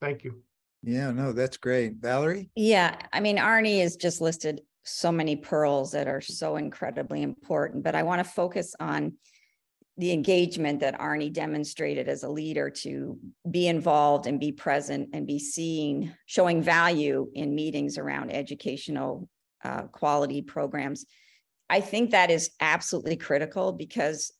Thank 0.00 0.24
you. 0.24 0.42
Yeah, 0.82 1.10
no, 1.10 1.32
that's 1.32 1.56
great. 1.56 1.94
Valerie? 1.96 2.50
Yeah, 2.54 2.96
I 3.12 3.20
mean, 3.20 3.36
Arnie 3.36 3.80
has 3.80 3.96
just 3.96 4.20
listed 4.20 4.60
so 4.84 5.12
many 5.12 5.36
pearls 5.36 5.92
that 5.92 6.08
are 6.08 6.20
so 6.20 6.56
incredibly 6.56 7.22
important, 7.22 7.84
but 7.84 7.94
I 7.94 8.04
want 8.04 8.24
to 8.24 8.30
focus 8.30 8.74
on 8.78 9.14
the 9.98 10.12
engagement 10.12 10.80
that 10.80 10.98
Arnie 10.98 11.32
demonstrated 11.32 12.08
as 12.08 12.22
a 12.22 12.28
leader 12.28 12.70
to 12.70 13.18
be 13.50 13.66
involved 13.66 14.28
and 14.28 14.38
be 14.38 14.52
present 14.52 15.10
and 15.12 15.26
be 15.26 15.40
seen, 15.40 16.16
showing 16.26 16.62
value 16.62 17.28
in 17.34 17.54
meetings 17.54 17.98
around 17.98 18.30
educational 18.30 19.28
uh, 19.64 19.82
quality 19.82 20.40
programs. 20.40 21.04
I 21.68 21.80
think 21.80 22.12
that 22.12 22.30
is 22.30 22.50
absolutely 22.60 23.16
critical 23.16 23.72
because 23.72 24.32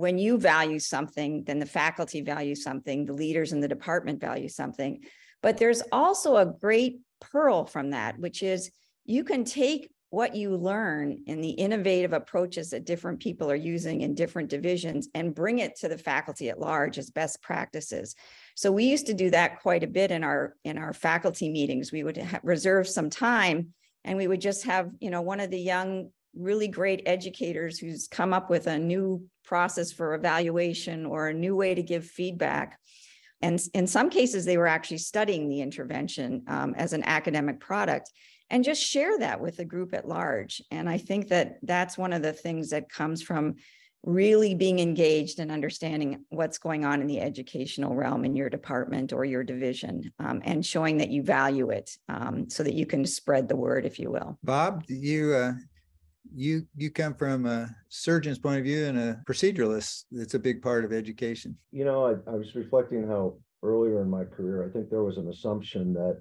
when 0.00 0.16
you 0.16 0.38
value 0.38 0.78
something, 0.78 1.44
then 1.44 1.58
the 1.58 1.66
faculty 1.66 2.22
value 2.22 2.54
something, 2.54 3.04
the 3.04 3.12
leaders 3.12 3.52
in 3.52 3.60
the 3.60 3.68
department 3.68 4.18
value 4.18 4.48
something. 4.48 5.04
But 5.42 5.58
there's 5.58 5.82
also 5.92 6.36
a 6.36 6.46
great 6.46 7.00
pearl 7.20 7.66
from 7.66 7.90
that, 7.90 8.18
which 8.18 8.42
is 8.42 8.70
you 9.04 9.24
can 9.24 9.44
take 9.44 9.90
what 10.08 10.34
you 10.34 10.56
learn 10.56 11.22
in 11.26 11.42
the 11.42 11.50
innovative 11.50 12.14
approaches 12.14 12.70
that 12.70 12.86
different 12.86 13.20
people 13.20 13.50
are 13.50 13.54
using 13.56 14.00
in 14.00 14.14
different 14.14 14.48
divisions 14.48 15.08
and 15.14 15.34
bring 15.34 15.58
it 15.58 15.76
to 15.76 15.88
the 15.88 15.98
faculty 15.98 16.48
at 16.48 16.58
large 16.58 16.96
as 16.96 17.10
best 17.10 17.42
practices. 17.42 18.16
So 18.56 18.72
we 18.72 18.84
used 18.84 19.06
to 19.06 19.14
do 19.14 19.28
that 19.30 19.60
quite 19.60 19.84
a 19.84 19.86
bit 19.86 20.10
in 20.10 20.24
our 20.24 20.56
in 20.64 20.78
our 20.78 20.94
faculty 20.94 21.50
meetings. 21.50 21.92
We 21.92 22.04
would 22.04 22.26
reserve 22.42 22.88
some 22.88 23.10
time 23.10 23.74
and 24.04 24.16
we 24.16 24.26
would 24.26 24.40
just 24.40 24.64
have, 24.64 24.90
you 24.98 25.10
know, 25.10 25.20
one 25.20 25.40
of 25.40 25.50
the 25.50 25.60
young 25.60 26.10
really 26.34 26.68
great 26.68 27.02
educators 27.06 27.78
who's 27.78 28.08
come 28.08 28.32
up 28.32 28.50
with 28.50 28.66
a 28.66 28.78
new 28.78 29.24
process 29.44 29.92
for 29.92 30.14
evaluation 30.14 31.06
or 31.06 31.28
a 31.28 31.34
new 31.34 31.56
way 31.56 31.74
to 31.74 31.82
give 31.82 32.04
feedback. 32.04 32.78
And 33.42 33.60
in 33.74 33.86
some 33.86 34.10
cases, 34.10 34.44
they 34.44 34.58
were 34.58 34.66
actually 34.66 34.98
studying 34.98 35.48
the 35.48 35.60
intervention 35.60 36.44
um, 36.46 36.74
as 36.76 36.92
an 36.92 37.02
academic 37.04 37.58
product 37.58 38.10
and 38.50 38.64
just 38.64 38.82
share 38.82 39.18
that 39.18 39.40
with 39.40 39.56
the 39.56 39.64
group 39.64 39.94
at 39.94 40.08
large. 40.08 40.60
And 40.70 40.88
I 40.88 40.98
think 40.98 41.28
that 41.28 41.58
that's 41.62 41.96
one 41.96 42.12
of 42.12 42.22
the 42.22 42.32
things 42.32 42.70
that 42.70 42.90
comes 42.90 43.22
from 43.22 43.56
really 44.04 44.54
being 44.54 44.78
engaged 44.78 45.40
and 45.40 45.50
understanding 45.50 46.24
what's 46.30 46.58
going 46.58 46.84
on 46.84 47.00
in 47.00 47.06
the 47.06 47.20
educational 47.20 47.94
realm 47.94 48.24
in 48.24 48.34
your 48.34 48.48
department 48.48 49.12
or 49.12 49.24
your 49.24 49.44
division 49.44 50.10
um, 50.18 50.40
and 50.44 50.64
showing 50.64 50.96
that 50.96 51.10
you 51.10 51.22
value 51.22 51.70
it 51.70 51.90
um, 52.08 52.48
so 52.48 52.62
that 52.62 52.74
you 52.74 52.86
can 52.86 53.04
spread 53.04 53.46
the 53.46 53.56
word 53.56 53.84
if 53.84 53.98
you 53.98 54.10
will 54.10 54.38
bob 54.42 54.82
you 54.88 55.34
uh, 55.34 55.52
you 56.34 56.62
you 56.76 56.90
come 56.90 57.14
from 57.14 57.46
a 57.46 57.68
surgeon's 57.88 58.38
point 58.38 58.58
of 58.58 58.64
view 58.64 58.86
and 58.86 58.98
a 58.98 59.20
proceduralist 59.28 60.04
it's 60.12 60.34
a 60.34 60.38
big 60.38 60.62
part 60.62 60.84
of 60.84 60.92
education 60.92 61.56
you 61.72 61.84
know 61.84 62.06
I, 62.06 62.30
I 62.30 62.34
was 62.34 62.54
reflecting 62.54 63.06
how 63.06 63.36
earlier 63.62 64.00
in 64.02 64.08
my 64.08 64.24
career 64.24 64.66
i 64.68 64.72
think 64.72 64.90
there 64.90 65.02
was 65.02 65.18
an 65.18 65.28
assumption 65.28 65.92
that 65.94 66.20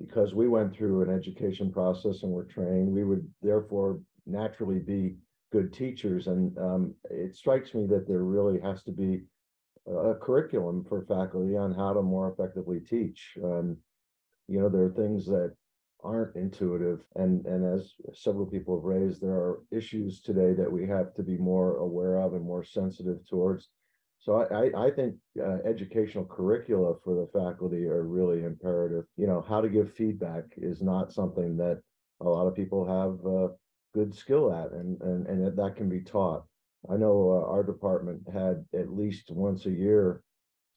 because 0.00 0.34
we 0.34 0.48
went 0.48 0.74
through 0.74 1.02
an 1.02 1.14
education 1.14 1.70
process 1.70 2.22
and 2.22 2.32
were 2.32 2.44
trained, 2.44 2.90
we 2.90 3.04
would 3.04 3.28
therefore 3.42 4.00
naturally 4.26 4.78
be 4.78 5.16
good 5.52 5.72
teachers. 5.72 6.26
And 6.26 6.56
um, 6.58 6.94
it 7.10 7.36
strikes 7.36 7.74
me 7.74 7.86
that 7.88 8.08
there 8.08 8.24
really 8.24 8.58
has 8.60 8.82
to 8.84 8.92
be 8.92 9.22
a 9.86 10.14
curriculum 10.14 10.84
for 10.88 11.04
faculty 11.04 11.56
on 11.56 11.74
how 11.74 11.92
to 11.92 12.02
more 12.02 12.32
effectively 12.32 12.80
teach. 12.80 13.34
Um, 13.44 13.76
you 14.48 14.58
know, 14.58 14.68
there 14.68 14.84
are 14.84 14.94
things 14.94 15.26
that 15.26 15.54
aren't 16.02 16.36
intuitive, 16.36 17.00
and 17.16 17.44
and 17.46 17.64
as 17.64 17.94
several 18.12 18.46
people 18.46 18.76
have 18.76 18.84
raised, 18.84 19.20
there 19.20 19.30
are 19.30 19.60
issues 19.70 20.20
today 20.20 20.52
that 20.54 20.70
we 20.70 20.86
have 20.86 21.14
to 21.14 21.22
be 21.22 21.36
more 21.36 21.76
aware 21.78 22.16
of 22.20 22.34
and 22.34 22.44
more 22.44 22.64
sensitive 22.64 23.18
towards. 23.28 23.68
So 24.18 24.34
I, 24.36 24.86
I 24.86 24.90
think 24.90 25.14
uh, 25.42 25.58
educational 25.64 26.26
curricula 26.26 26.94
for 27.02 27.14
the 27.14 27.30
faculty 27.32 27.86
are 27.86 28.02
really 28.02 28.44
imperative. 28.44 29.04
You 29.16 29.26
know, 29.26 29.40
how 29.40 29.62
to 29.62 29.68
give 29.68 29.94
feedback 29.94 30.44
is 30.58 30.82
not 30.82 31.12
something 31.12 31.56
that 31.56 31.80
a 32.20 32.28
lot 32.28 32.46
of 32.46 32.54
people 32.54 32.84
have 32.86 33.26
uh, 33.26 33.48
good 33.94 34.14
skill 34.14 34.52
at, 34.52 34.72
and, 34.72 35.00
and, 35.00 35.26
and 35.26 35.56
that 35.56 35.76
can 35.76 35.88
be 35.88 36.02
taught. 36.02 36.44
I 36.90 36.96
know 36.96 37.30
uh, 37.30 37.50
our 37.50 37.62
department 37.62 38.20
had 38.30 38.64
at 38.78 38.94
least 38.94 39.30
once 39.30 39.64
a 39.66 39.70
year 39.70 40.22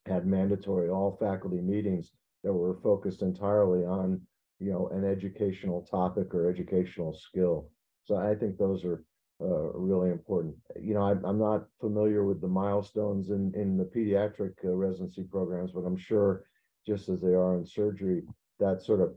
had 0.05 0.25
mandatory 0.25 0.89
all 0.89 1.17
faculty 1.19 1.61
meetings 1.61 2.11
that 2.43 2.53
were 2.53 2.79
focused 2.81 3.21
entirely 3.21 3.85
on, 3.85 4.21
you 4.60 4.72
know, 4.72 4.88
an 4.89 5.03
educational 5.05 5.81
topic 5.81 6.33
or 6.33 6.50
educational 6.50 7.13
skill. 7.13 7.69
So 8.05 8.15
I 8.15 8.36
think 8.36 8.57
those 8.57 8.83
are 8.86 9.03
uh, 9.41 9.72
really 9.74 10.12
important. 10.12 10.55
You 10.79 10.93
know, 10.93 11.03
I, 11.03 11.12
I'm 11.27 11.39
not 11.39 11.65
familiar 11.79 12.24
with 12.24 12.41
the 12.41 12.48
milestones 12.48 13.29
in, 13.29 13.53
in 13.55 13.77
the 13.77 13.86
pediatric 13.86 14.53
uh, 14.63 14.69
residency 14.69 15.24
programs, 15.24 15.72
but 15.72 15.81
I'm 15.81 15.98
sure 15.98 16.45
just 16.86 17.10
as 17.10 17.22
they 17.22 17.33
are 17.33 17.57
in 17.57 17.65
surgery, 17.65 18.24
that 18.60 18.81
sort 18.81 19.01
of 19.01 19.15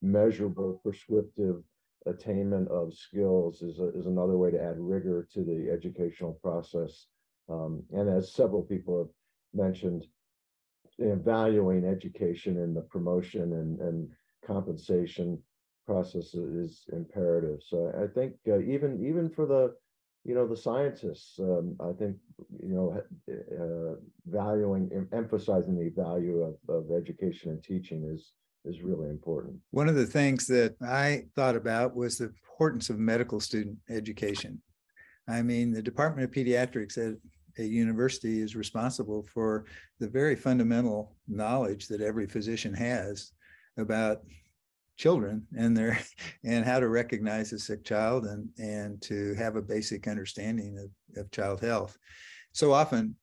measurable 0.00 0.80
prescriptive 0.82 1.62
attainment 2.06 2.68
of 2.68 2.94
skills 2.94 3.62
is, 3.62 3.78
a, 3.80 3.88
is 3.98 4.06
another 4.06 4.36
way 4.36 4.50
to 4.50 4.62
add 4.62 4.78
rigor 4.78 5.28
to 5.34 5.44
the 5.44 5.70
educational 5.70 6.38
process. 6.42 7.06
Um, 7.48 7.82
and 7.92 8.08
as 8.08 8.32
several 8.32 8.62
people 8.62 8.98
have 8.98 9.08
mentioned, 9.54 10.06
valuing 10.98 11.84
education 11.84 12.58
and 12.58 12.76
the 12.76 12.80
promotion 12.82 13.52
and, 13.52 13.80
and 13.80 14.08
compensation 14.48 15.38
process 15.86 16.34
is 16.34 16.84
imperative. 16.92 17.60
So 17.70 17.92
I 18.02 18.06
think 18.14 18.34
uh, 18.48 18.60
even 18.60 18.90
even 19.06 19.30
for 19.30 19.46
the 19.46 19.74
you 20.24 20.34
know 20.34 20.46
the 20.46 20.56
scientists, 20.56 21.38
um, 21.38 21.76
I 21.80 21.92
think 21.98 22.16
you 22.68 22.74
know 22.76 22.88
uh, 23.30 23.94
valuing 24.26 24.82
emphasizing 25.12 25.76
the 25.78 25.90
value 25.90 26.42
of, 26.42 26.56
of 26.68 26.90
education 26.90 27.50
and 27.52 27.62
teaching 27.62 28.00
is 28.14 28.32
is 28.64 28.82
really 28.82 29.08
important. 29.08 29.56
One 29.70 29.88
of 29.88 29.94
the 29.94 30.06
things 30.06 30.46
that 30.48 30.74
I 30.82 31.24
thought 31.36 31.56
about 31.56 31.94
was 31.94 32.18
the 32.18 32.32
importance 32.52 32.90
of 32.90 32.98
medical 32.98 33.40
student 33.40 33.78
education. 33.88 34.60
I 35.28 35.42
mean, 35.42 35.72
the 35.72 35.82
Department 35.82 36.24
of 36.24 36.34
Pediatrics 36.34 36.98
at 36.98 37.16
a 37.58 37.64
university 37.64 38.40
is 38.40 38.56
responsible 38.56 39.26
for 39.34 39.64
the 40.00 40.08
very 40.08 40.36
fundamental 40.36 41.16
knowledge 41.26 41.88
that 41.88 42.00
every 42.00 42.26
physician 42.26 42.74
has 42.74 43.32
about 43.78 44.22
children 44.96 45.46
and 45.56 45.76
their 45.76 45.98
and 46.44 46.64
how 46.64 46.78
to 46.78 46.88
recognize 46.88 47.52
a 47.52 47.58
sick 47.58 47.84
child 47.84 48.26
and 48.26 48.48
and 48.58 49.00
to 49.02 49.34
have 49.34 49.56
a 49.56 49.62
basic 49.62 50.06
understanding 50.06 50.78
of, 50.78 51.20
of 51.20 51.30
child 51.30 51.60
health. 51.60 51.96
So 52.52 52.72
often 52.72 53.14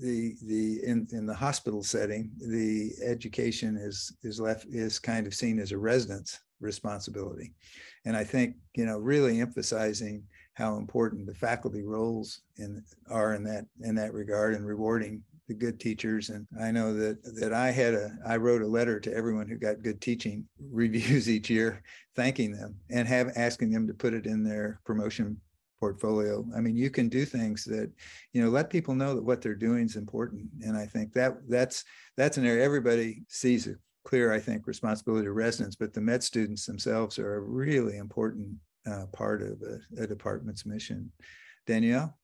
the 0.00 0.34
the 0.46 0.82
in 0.84 1.06
in 1.12 1.26
the 1.26 1.34
hospital 1.34 1.82
setting 1.82 2.30
the 2.38 2.92
education 3.04 3.76
is 3.76 4.16
is 4.22 4.40
left 4.40 4.64
is 4.70 4.98
kind 4.98 5.26
of 5.26 5.34
seen 5.34 5.58
as 5.58 5.72
a 5.72 5.78
resident's 5.78 6.40
responsibility. 6.60 7.52
And 8.06 8.16
i 8.16 8.24
think 8.24 8.56
you 8.74 8.86
know 8.86 8.98
really 8.98 9.40
emphasizing 9.40 10.22
how 10.54 10.76
important 10.76 11.26
the 11.26 11.34
faculty 11.34 11.82
roles 11.82 12.42
in 12.56 12.82
are 13.10 13.34
in 13.34 13.44
that 13.44 13.66
in 13.80 13.94
that 13.96 14.12
regard 14.12 14.54
and 14.54 14.66
rewarding 14.66 15.22
the 15.52 15.58
good 15.58 15.78
teachers 15.78 16.30
and 16.30 16.46
i 16.60 16.70
know 16.70 16.94
that 16.94 17.22
that 17.34 17.52
i 17.52 17.70
had 17.70 17.94
a 17.94 18.10
i 18.26 18.36
wrote 18.36 18.62
a 18.62 18.66
letter 18.66 18.98
to 18.98 19.14
everyone 19.14 19.48
who 19.48 19.56
got 19.56 19.82
good 19.82 20.00
teaching 20.00 20.44
reviews 20.70 21.28
each 21.28 21.50
year 21.50 21.82
thanking 22.16 22.52
them 22.52 22.74
and 22.90 23.06
have 23.06 23.32
asking 23.36 23.70
them 23.70 23.86
to 23.86 23.94
put 23.94 24.14
it 24.14 24.26
in 24.26 24.42
their 24.42 24.80
promotion 24.84 25.36
portfolio. 25.80 26.46
I 26.54 26.60
mean 26.60 26.76
you 26.76 26.90
can 26.90 27.08
do 27.08 27.24
things 27.24 27.64
that 27.64 27.90
you 28.32 28.40
know 28.40 28.50
let 28.50 28.70
people 28.70 28.94
know 28.94 29.16
that 29.16 29.24
what 29.24 29.42
they're 29.42 29.56
doing 29.56 29.86
is 29.86 29.96
important 29.96 30.46
and 30.64 30.76
i 30.76 30.86
think 30.86 31.12
that 31.14 31.38
that's 31.48 31.82
that's 32.16 32.36
an 32.36 32.46
area 32.46 32.64
everybody 32.64 33.24
sees 33.26 33.66
a 33.66 33.74
clear 34.04 34.32
i 34.32 34.38
think 34.38 34.68
responsibility 34.68 35.24
to 35.24 35.32
residents 35.32 35.74
but 35.74 35.92
the 35.92 36.00
med 36.00 36.22
students 36.22 36.66
themselves 36.66 37.18
are 37.18 37.34
a 37.34 37.40
really 37.40 37.96
important 37.96 38.56
uh, 38.86 39.06
part 39.12 39.42
of 39.42 39.60
a, 39.62 40.02
a 40.02 40.06
department's 40.06 40.66
mission. 40.66 41.10
Danielle 41.66 42.16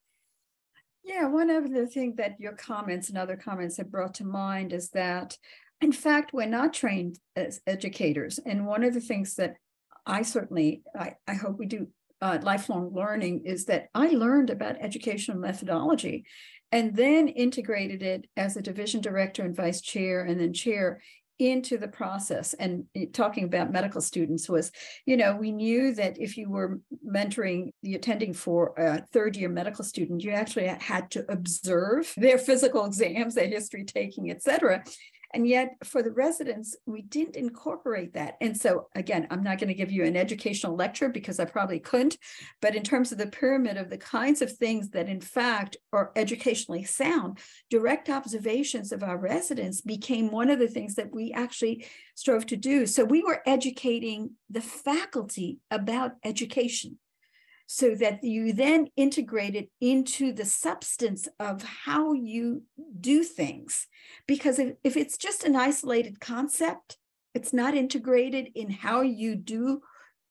yeah, 1.09 1.27
one 1.27 1.49
of 1.49 1.73
the 1.73 1.87
things 1.87 2.17
that 2.17 2.38
your 2.38 2.53
comments 2.53 3.09
and 3.09 3.17
other 3.17 3.37
comments 3.37 3.79
have 3.79 3.91
brought 3.91 4.15
to 4.15 4.25
mind 4.25 4.75
is 4.75 4.91
that, 4.91 5.38
in 5.81 5.91
fact, 5.91 6.35
we're 6.35 6.47
not 6.47 6.75
trained 6.75 7.19
as 7.35 7.62
educators. 7.67 8.38
And 8.45 8.67
one 8.67 8.85
of 8.85 8.93
the 8.93 9.00
things 9.00 9.35
that 9.37 9.55
I 10.05 10.21
certainly, 10.21 10.83
I, 10.95 11.15
I 11.27 11.33
hope 11.33 11.59
we 11.59 11.65
do 11.65 11.88
uh, 12.21 12.38
lifelong 12.43 12.93
learning 12.93 13.47
is 13.47 13.65
that 13.67 13.87
I 13.95 14.09
learned 14.09 14.50
about 14.50 14.76
educational 14.82 15.39
methodology 15.39 16.26
and 16.73 16.95
then 16.95 17.28
integrated 17.28 18.02
it 18.02 18.26
as 18.37 18.56
a 18.56 18.63
division 18.63 19.00
director 19.00 19.45
and 19.45 19.56
vice 19.56 19.80
chair 19.80 20.25
and 20.25 20.39
then 20.39 20.52
chair 20.52 21.00
into 21.39 21.79
the 21.79 21.89
process. 21.89 22.55
And 22.55 22.85
talking 23.13 23.45
about 23.45 23.73
medical 23.73 24.01
students 24.01 24.49
was 24.49 24.73
you 25.07 25.17
know 25.17 25.37
we 25.37 25.53
knew 25.53 25.95
that 25.95 26.19
if 26.19 26.37
you 26.37 26.51
were 26.51 26.81
mentoring 27.07 27.71
the 27.83 27.95
attending 27.95 28.33
for 28.33 28.75
a 28.77 29.03
third 29.13 29.37
year 29.37 29.49
medical 29.49 29.85
student 29.85 30.23
you 30.23 30.31
actually 30.31 30.67
had 30.67 31.11
to 31.11 31.25
observe 31.31 32.13
their 32.17 32.39
physical 32.39 32.85
exams 32.85 33.35
their 33.35 33.47
history 33.47 33.85
taking 33.85 34.31
etc 34.31 34.83
and 35.34 35.47
yet 35.47 35.76
for 35.84 36.02
the 36.02 36.10
residents, 36.10 36.76
we 36.86 37.02
didn't 37.02 37.36
incorporate 37.36 38.14
that. 38.14 38.36
And 38.41 38.56
so 38.56 38.88
again, 38.95 39.26
I'm 39.30 39.43
not 39.43 39.58
going 39.58 39.69
to 39.69 39.75
give 39.75 39.93
you 39.93 40.04
an 40.04 40.17
educational 40.17 40.75
lecture 40.75 41.08
because 41.08 41.38
I 41.38 41.45
probably 41.45 41.80
couldn't, 41.80 42.17
but 42.62 42.75
in 42.75 42.82
terms 42.82 43.12
of 43.12 43.19
the 43.19 43.26
pyramid 43.26 43.76
of 43.76 43.91
the 43.91 43.99
kinds 43.99 44.43
of 44.43 44.52
things 44.52 44.91
that 44.91 45.08
in 45.08 45.21
fact 45.21 45.76
are 45.93 46.12
educationally 46.17 46.84
sound, 46.84 47.38
direct 47.71 48.08
observations 48.08 48.93
of 48.93 49.02
our 49.02 49.19
residents 49.19 49.80
became 49.80 50.30
one 50.30 50.50
of 50.50 50.58
the 50.58 50.69
things 50.69 50.95
that 50.95 51.12
we 51.12 51.32
actually 51.32 51.86
strove 52.14 52.47
to 52.47 52.56
do. 52.56 52.86
So 52.86 53.04
we 53.04 53.23
were 53.23 53.43
educating 53.47 54.32
the 54.50 54.62
faculty 54.62 55.58
about 55.71 56.12
education 56.25 56.99
so 57.71 57.95
that 57.95 58.25
you 58.25 58.54
then 58.54 58.89
integrate 58.97 59.54
it 59.54 59.69
into 59.78 60.33
the 60.33 60.47
substance 60.47 61.28
of 61.39 61.63
how 61.63 62.15
you 62.15 62.63
do 62.99 63.23
things. 63.23 63.87
Because 64.26 64.59
if, 64.59 64.75
if 64.83 64.97
it's 64.97 65.19
just 65.19 65.45
an 65.45 65.54
isolated 65.54 66.19
concept, 66.19 66.97
it's 67.35 67.52
not 67.52 67.75
integrated 67.75 68.49
in 68.54 68.71
how 68.71 69.02
you 69.02 69.37
do 69.37 69.83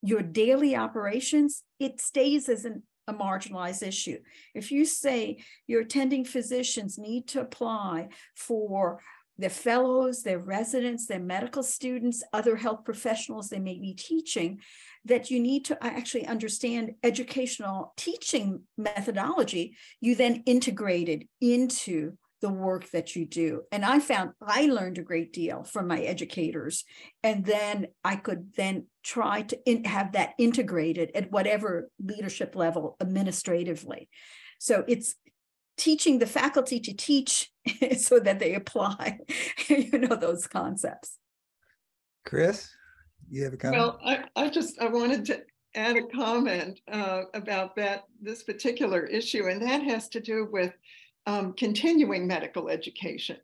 your 0.01 0.23
daily 0.23 0.75
operations, 0.75 1.61
it 1.79 2.01
stays 2.01 2.49
as 2.49 2.65
an, 2.65 2.81
a 3.07 3.13
marginalized 3.13 3.85
issue. 3.85 4.17
If 4.55 4.71
you 4.71 4.83
say 4.83 5.37
your 5.67 5.81
attending 5.81 6.25
physicians 6.25 6.97
need 6.97 7.27
to 7.29 7.41
apply 7.41 8.09
for 8.35 8.99
their 9.37 9.49
fellows, 9.49 10.23
their 10.23 10.39
residents, 10.39 11.05
their 11.05 11.19
medical 11.19 11.63
students, 11.63 12.23
other 12.33 12.55
health 12.55 12.83
professionals 12.83 13.49
they 13.49 13.59
may 13.59 13.77
be 13.79 13.93
teaching, 13.93 14.59
that 15.05 15.29
you 15.29 15.39
need 15.39 15.65
to 15.65 15.75
uh, 15.75 15.87
actually 15.87 16.25
understand 16.25 16.95
educational 17.03 17.93
teaching 17.97 18.61
methodology, 18.77 19.75
you 20.01 20.15
then 20.15 20.43
integrate 20.45 21.09
it 21.09 21.27
into 21.39 22.13
the 22.41 22.49
work 22.49 22.89
that 22.91 23.15
you 23.15 23.25
do. 23.25 23.63
And 23.71 23.83
I 23.83 23.99
found 23.99 24.31
I 24.41 24.67
learned 24.67 24.97
a 24.99 25.03
great 25.03 25.33
deal 25.33 25.63
from 25.63 25.87
my 25.87 26.01
educators. 26.01 26.83
And 27.23 27.43
then 27.45 27.87
I 28.03 28.15
could 28.15 28.53
then 28.55 28.85
try 29.03 29.41
to 29.43 29.59
in, 29.65 29.85
have 29.85 30.11
that 30.11 30.33
integrated 30.37 31.11
at 31.15 31.31
whatever 31.31 31.89
leadership 31.99 32.55
level 32.55 32.95
administratively. 33.01 34.07
So 34.59 34.83
it's 34.87 35.15
teaching 35.77 36.19
the 36.19 36.27
faculty 36.27 36.79
to 36.79 36.93
teach 36.93 37.51
so 37.97 38.19
that 38.19 38.39
they 38.39 38.55
apply, 38.55 39.19
you 39.67 39.97
know, 39.97 40.15
those 40.15 40.47
concepts. 40.47 41.17
Chris, 42.25 42.69
you 43.29 43.43
have 43.43 43.53
a 43.53 43.57
comment? 43.57 43.81
Well, 43.81 43.99
I, 44.03 44.25
I 44.35 44.49
just, 44.49 44.79
I 44.81 44.87
wanted 44.87 45.25
to 45.25 45.41
add 45.75 45.95
a 45.95 46.07
comment 46.07 46.79
uh, 46.91 47.23
about 47.33 47.75
that, 47.75 48.03
this 48.21 48.43
particular 48.43 49.05
issue, 49.05 49.47
and 49.47 49.61
that 49.61 49.83
has 49.83 50.09
to 50.09 50.19
do 50.19 50.47
with 50.51 50.73
um, 51.25 51.53
continuing 51.53 52.25
medical 52.25 52.69
education. 52.69 53.37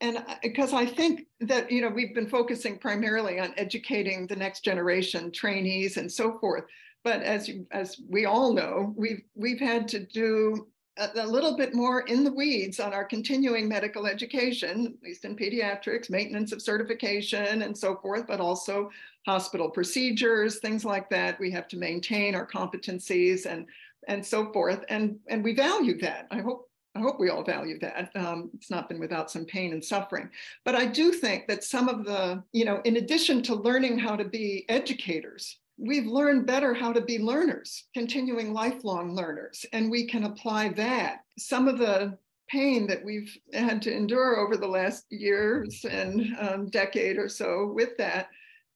And 0.00 0.24
because 0.42 0.72
I 0.72 0.84
think 0.84 1.26
that, 1.40 1.70
you 1.70 1.80
know, 1.80 1.88
we've 1.88 2.14
been 2.14 2.28
focusing 2.28 2.76
primarily 2.76 3.38
on 3.38 3.54
educating 3.56 4.26
the 4.26 4.36
next 4.36 4.64
generation, 4.64 5.30
trainees 5.30 5.96
and 5.96 6.10
so 6.10 6.38
forth. 6.38 6.64
But 7.04 7.22
as 7.22 7.48
you, 7.48 7.66
as 7.70 8.00
we 8.08 8.26
all 8.26 8.52
know, 8.52 8.92
we've 8.96 9.22
we've 9.34 9.60
had 9.60 9.88
to 9.88 10.04
do 10.04 10.68
a, 10.98 11.26
little 11.26 11.56
bit 11.56 11.74
more 11.74 12.02
in 12.02 12.24
the 12.24 12.32
weeds 12.32 12.78
on 12.78 12.92
our 12.92 13.04
continuing 13.04 13.68
medical 13.68 14.06
education, 14.06 14.86
at 14.86 15.02
least 15.02 15.24
in 15.24 15.36
pediatrics, 15.36 16.10
maintenance 16.10 16.52
of 16.52 16.60
certification 16.60 17.62
and 17.62 17.76
so 17.76 17.96
forth, 17.96 18.26
but 18.26 18.40
also 18.40 18.90
hospital 19.26 19.70
procedures, 19.70 20.58
things 20.58 20.84
like 20.84 21.08
that. 21.10 21.38
We 21.40 21.50
have 21.52 21.68
to 21.68 21.76
maintain 21.76 22.34
our 22.34 22.46
competencies 22.46 23.46
and 23.46 23.66
and 24.08 24.24
so 24.24 24.52
forth. 24.52 24.84
And 24.88 25.18
and 25.28 25.44
we 25.44 25.54
value 25.54 25.98
that. 26.00 26.26
I 26.30 26.40
hope 26.40 26.68
I 26.94 27.00
hope 27.00 27.18
we 27.18 27.30
all 27.30 27.42
value 27.42 27.78
that. 27.78 28.10
Um, 28.14 28.50
it's 28.54 28.70
not 28.70 28.88
been 28.88 29.00
without 29.00 29.30
some 29.30 29.46
pain 29.46 29.72
and 29.72 29.82
suffering. 29.82 30.28
But 30.64 30.74
I 30.74 30.84
do 30.84 31.10
think 31.10 31.48
that 31.48 31.64
some 31.64 31.88
of 31.88 32.04
the, 32.04 32.42
you 32.52 32.66
know, 32.66 32.82
in 32.84 32.96
addition 32.96 33.42
to 33.44 33.54
learning 33.54 33.98
how 33.98 34.14
to 34.14 34.24
be 34.24 34.66
educators, 34.68 35.58
we've 35.78 36.06
learned 36.06 36.46
better 36.46 36.74
how 36.74 36.92
to 36.92 37.00
be 37.00 37.18
learners, 37.18 37.84
continuing 37.94 38.52
lifelong 38.52 39.14
learners, 39.14 39.64
and 39.72 39.90
we 39.90 40.06
can 40.06 40.24
apply 40.24 40.68
that. 40.70 41.24
Some 41.38 41.68
of 41.68 41.78
the 41.78 42.18
pain 42.48 42.86
that 42.86 43.04
we've 43.04 43.36
had 43.52 43.80
to 43.82 43.94
endure 43.94 44.38
over 44.38 44.56
the 44.56 44.66
last 44.66 45.06
years 45.10 45.84
and 45.84 46.36
um, 46.38 46.68
decade 46.68 47.16
or 47.16 47.28
so 47.28 47.72
with 47.74 47.96
that, 47.96 48.28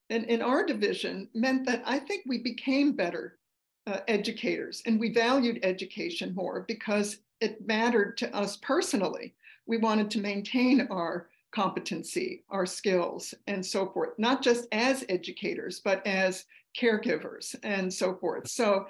and 0.09 0.25
in 0.25 0.41
our 0.41 0.65
division, 0.65 1.29
meant 1.35 1.67
that 1.67 1.83
I 1.85 1.99
think 1.99 2.23
we 2.27 2.39
became 2.39 2.93
better 2.93 3.39
uh, 3.87 4.01
educators 4.09 4.83
and 4.87 4.99
we 4.99 5.13
valued 5.13 5.61
education 5.63 6.35
more 6.35 6.65
because 6.67 7.19
it 7.41 7.67
mattered 7.67 8.17
to 8.19 8.35
us 8.35 8.57
personally. 8.57 9.35
We 9.67 9.79
wanted 9.79 10.11
to 10.13 10.21
maintain 10.21 10.89
our 10.91 11.29
competency, 11.53 12.45
our 12.51 12.67
skills, 12.67 13.35
and 13.47 13.65
so 13.65 13.87
forth, 13.89 14.11
not 14.19 14.43
just 14.43 14.67
as 14.73 15.05
educators, 15.09 15.81
but 15.81 16.07
as 16.07 16.45
caregivers 16.79 17.55
and 17.63 17.93
so 17.93 18.15
forth. 18.15 18.49
So, 18.49 18.87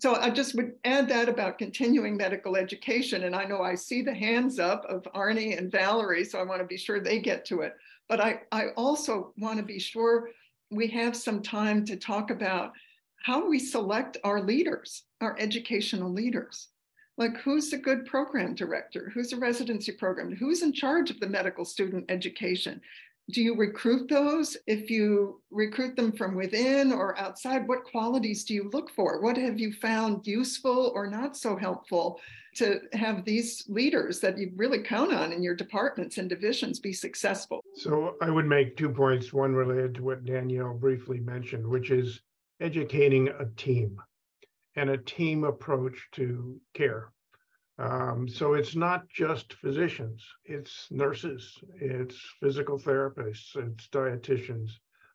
so 0.00 0.16
I 0.16 0.30
just 0.30 0.54
would 0.54 0.72
add 0.84 1.08
that 1.08 1.28
about 1.28 1.58
continuing 1.58 2.16
medical 2.16 2.56
education. 2.56 3.24
And 3.24 3.34
I 3.34 3.44
know 3.44 3.62
I 3.62 3.74
see 3.74 4.02
the 4.02 4.14
hands 4.14 4.58
up 4.58 4.84
of 4.86 5.02
Arnie 5.14 5.56
and 5.56 5.70
Valerie, 5.70 6.24
so 6.24 6.38
I 6.38 6.44
want 6.44 6.60
to 6.60 6.66
be 6.66 6.76
sure 6.76 7.00
they 7.00 7.20
get 7.20 7.44
to 7.46 7.60
it. 7.60 7.74
But 8.08 8.20
I, 8.20 8.40
I 8.52 8.68
also 8.76 9.32
want 9.38 9.58
to 9.58 9.64
be 9.64 9.78
sure 9.78 10.30
we 10.70 10.88
have 10.88 11.16
some 11.16 11.42
time 11.42 11.84
to 11.86 11.96
talk 11.96 12.30
about 12.30 12.72
how 13.22 13.48
we 13.48 13.58
select 13.58 14.18
our 14.24 14.42
leaders, 14.42 15.04
our 15.20 15.36
educational 15.38 16.12
leaders. 16.12 16.68
Like 17.16 17.38
who's 17.38 17.72
a 17.72 17.78
good 17.78 18.04
program 18.06 18.54
director? 18.54 19.10
Who's 19.14 19.32
a 19.32 19.38
residency 19.38 19.92
program? 19.92 20.34
Who's 20.34 20.62
in 20.62 20.72
charge 20.72 21.10
of 21.10 21.20
the 21.20 21.28
medical 21.28 21.64
student 21.64 22.06
education? 22.08 22.80
Do 23.30 23.42
you 23.42 23.56
recruit 23.56 24.08
those? 24.10 24.56
If 24.66 24.90
you 24.90 25.40
recruit 25.50 25.96
them 25.96 26.12
from 26.12 26.34
within 26.34 26.92
or 26.92 27.18
outside, 27.18 27.66
what 27.66 27.84
qualities 27.84 28.44
do 28.44 28.52
you 28.52 28.68
look 28.72 28.90
for? 28.90 29.22
What 29.22 29.38
have 29.38 29.58
you 29.58 29.72
found 29.72 30.26
useful 30.26 30.92
or 30.94 31.06
not 31.06 31.34
so 31.36 31.56
helpful 31.56 32.20
to 32.56 32.80
have 32.92 33.24
these 33.24 33.64
leaders 33.66 34.20
that 34.20 34.36
you 34.36 34.52
really 34.56 34.82
count 34.82 35.12
on 35.12 35.32
in 35.32 35.42
your 35.42 35.56
departments 35.56 36.18
and 36.18 36.28
divisions 36.28 36.78
be 36.80 36.92
successful? 36.92 37.60
So 37.76 38.16
I 38.20 38.30
would 38.30 38.46
make 38.46 38.76
two 38.76 38.90
points, 38.90 39.32
one 39.32 39.54
related 39.54 39.94
to 39.96 40.04
what 40.04 40.26
Danielle 40.26 40.74
briefly 40.74 41.20
mentioned, 41.20 41.66
which 41.66 41.90
is 41.90 42.20
educating 42.60 43.28
a 43.28 43.46
team 43.56 44.00
and 44.76 44.90
a 44.90 44.98
team 44.98 45.44
approach 45.44 46.08
to 46.12 46.60
care. 46.74 47.10
Um, 47.78 48.28
so 48.28 48.54
it's 48.54 48.76
not 48.76 49.08
just 49.08 49.54
physicians, 49.54 50.24
it's 50.44 50.86
nurses, 50.92 51.58
it's 51.74 52.16
physical 52.40 52.78
therapists, 52.78 53.56
it's 53.56 53.88
dietitians, 53.88 54.70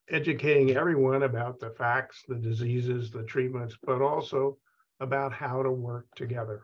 educating 0.09 0.75
everyone 0.75 1.23
about 1.23 1.59
the 1.59 1.69
facts, 1.69 2.23
the 2.27 2.35
diseases, 2.35 3.11
the 3.11 3.23
treatments, 3.23 3.77
but 3.83 4.01
also 4.01 4.57
about 4.99 5.31
how 5.31 5.63
to 5.63 5.71
work 5.71 6.07
together. 6.15 6.63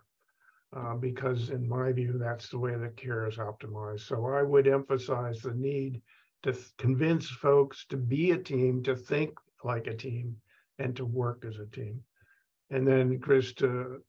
Uh, 0.75 0.95
because 0.95 1.49
in 1.51 1.69
my 1.69 1.93
view, 1.93 2.17
that's 2.17 2.49
the 2.49 2.60
way 2.60 2.75
that 2.75 2.97
care 2.97 3.25
is 3.27 3.38
optimized. 3.38 4.01
So 4.01 4.25
I 4.25 4.43
would 4.43 4.67
emphasize 4.67 5.39
the 5.41 5.53
need 5.53 6.01
to 6.43 6.53
convince 6.77 7.29
folks 7.29 7.86
to 7.88 7.95
be 7.95 8.31
a 8.31 8.38
team, 8.38 8.84
to 8.84 8.95
think 8.95 9.31
like 9.63 9.88
a 9.88 9.95
team, 9.95 10.36
and 10.77 10.93
to 10.97 11.05
work 11.05 11.45
as 11.47 11.60
a 11.60 11.65
team. 11.67 12.03
And 12.71 12.88
then, 12.88 13.19
Chris, 13.19 13.54
to 13.56 14.01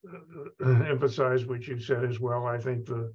uh, 0.65 0.69
emphasize 0.89 1.45
what 1.45 1.67
you 1.67 1.79
said 1.79 2.05
as 2.05 2.19
well, 2.21 2.47
I 2.47 2.59
think 2.59 2.87
the 2.87 3.13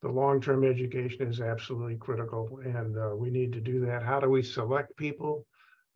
the 0.00 0.08
long-term 0.08 0.64
education 0.64 1.26
is 1.26 1.40
absolutely 1.40 1.96
critical, 1.96 2.60
and 2.64 2.96
uh, 2.96 3.16
we 3.16 3.30
need 3.30 3.52
to 3.52 3.60
do 3.60 3.84
that. 3.86 4.02
How 4.02 4.20
do 4.20 4.28
we 4.28 4.42
select 4.42 4.96
people? 4.96 5.44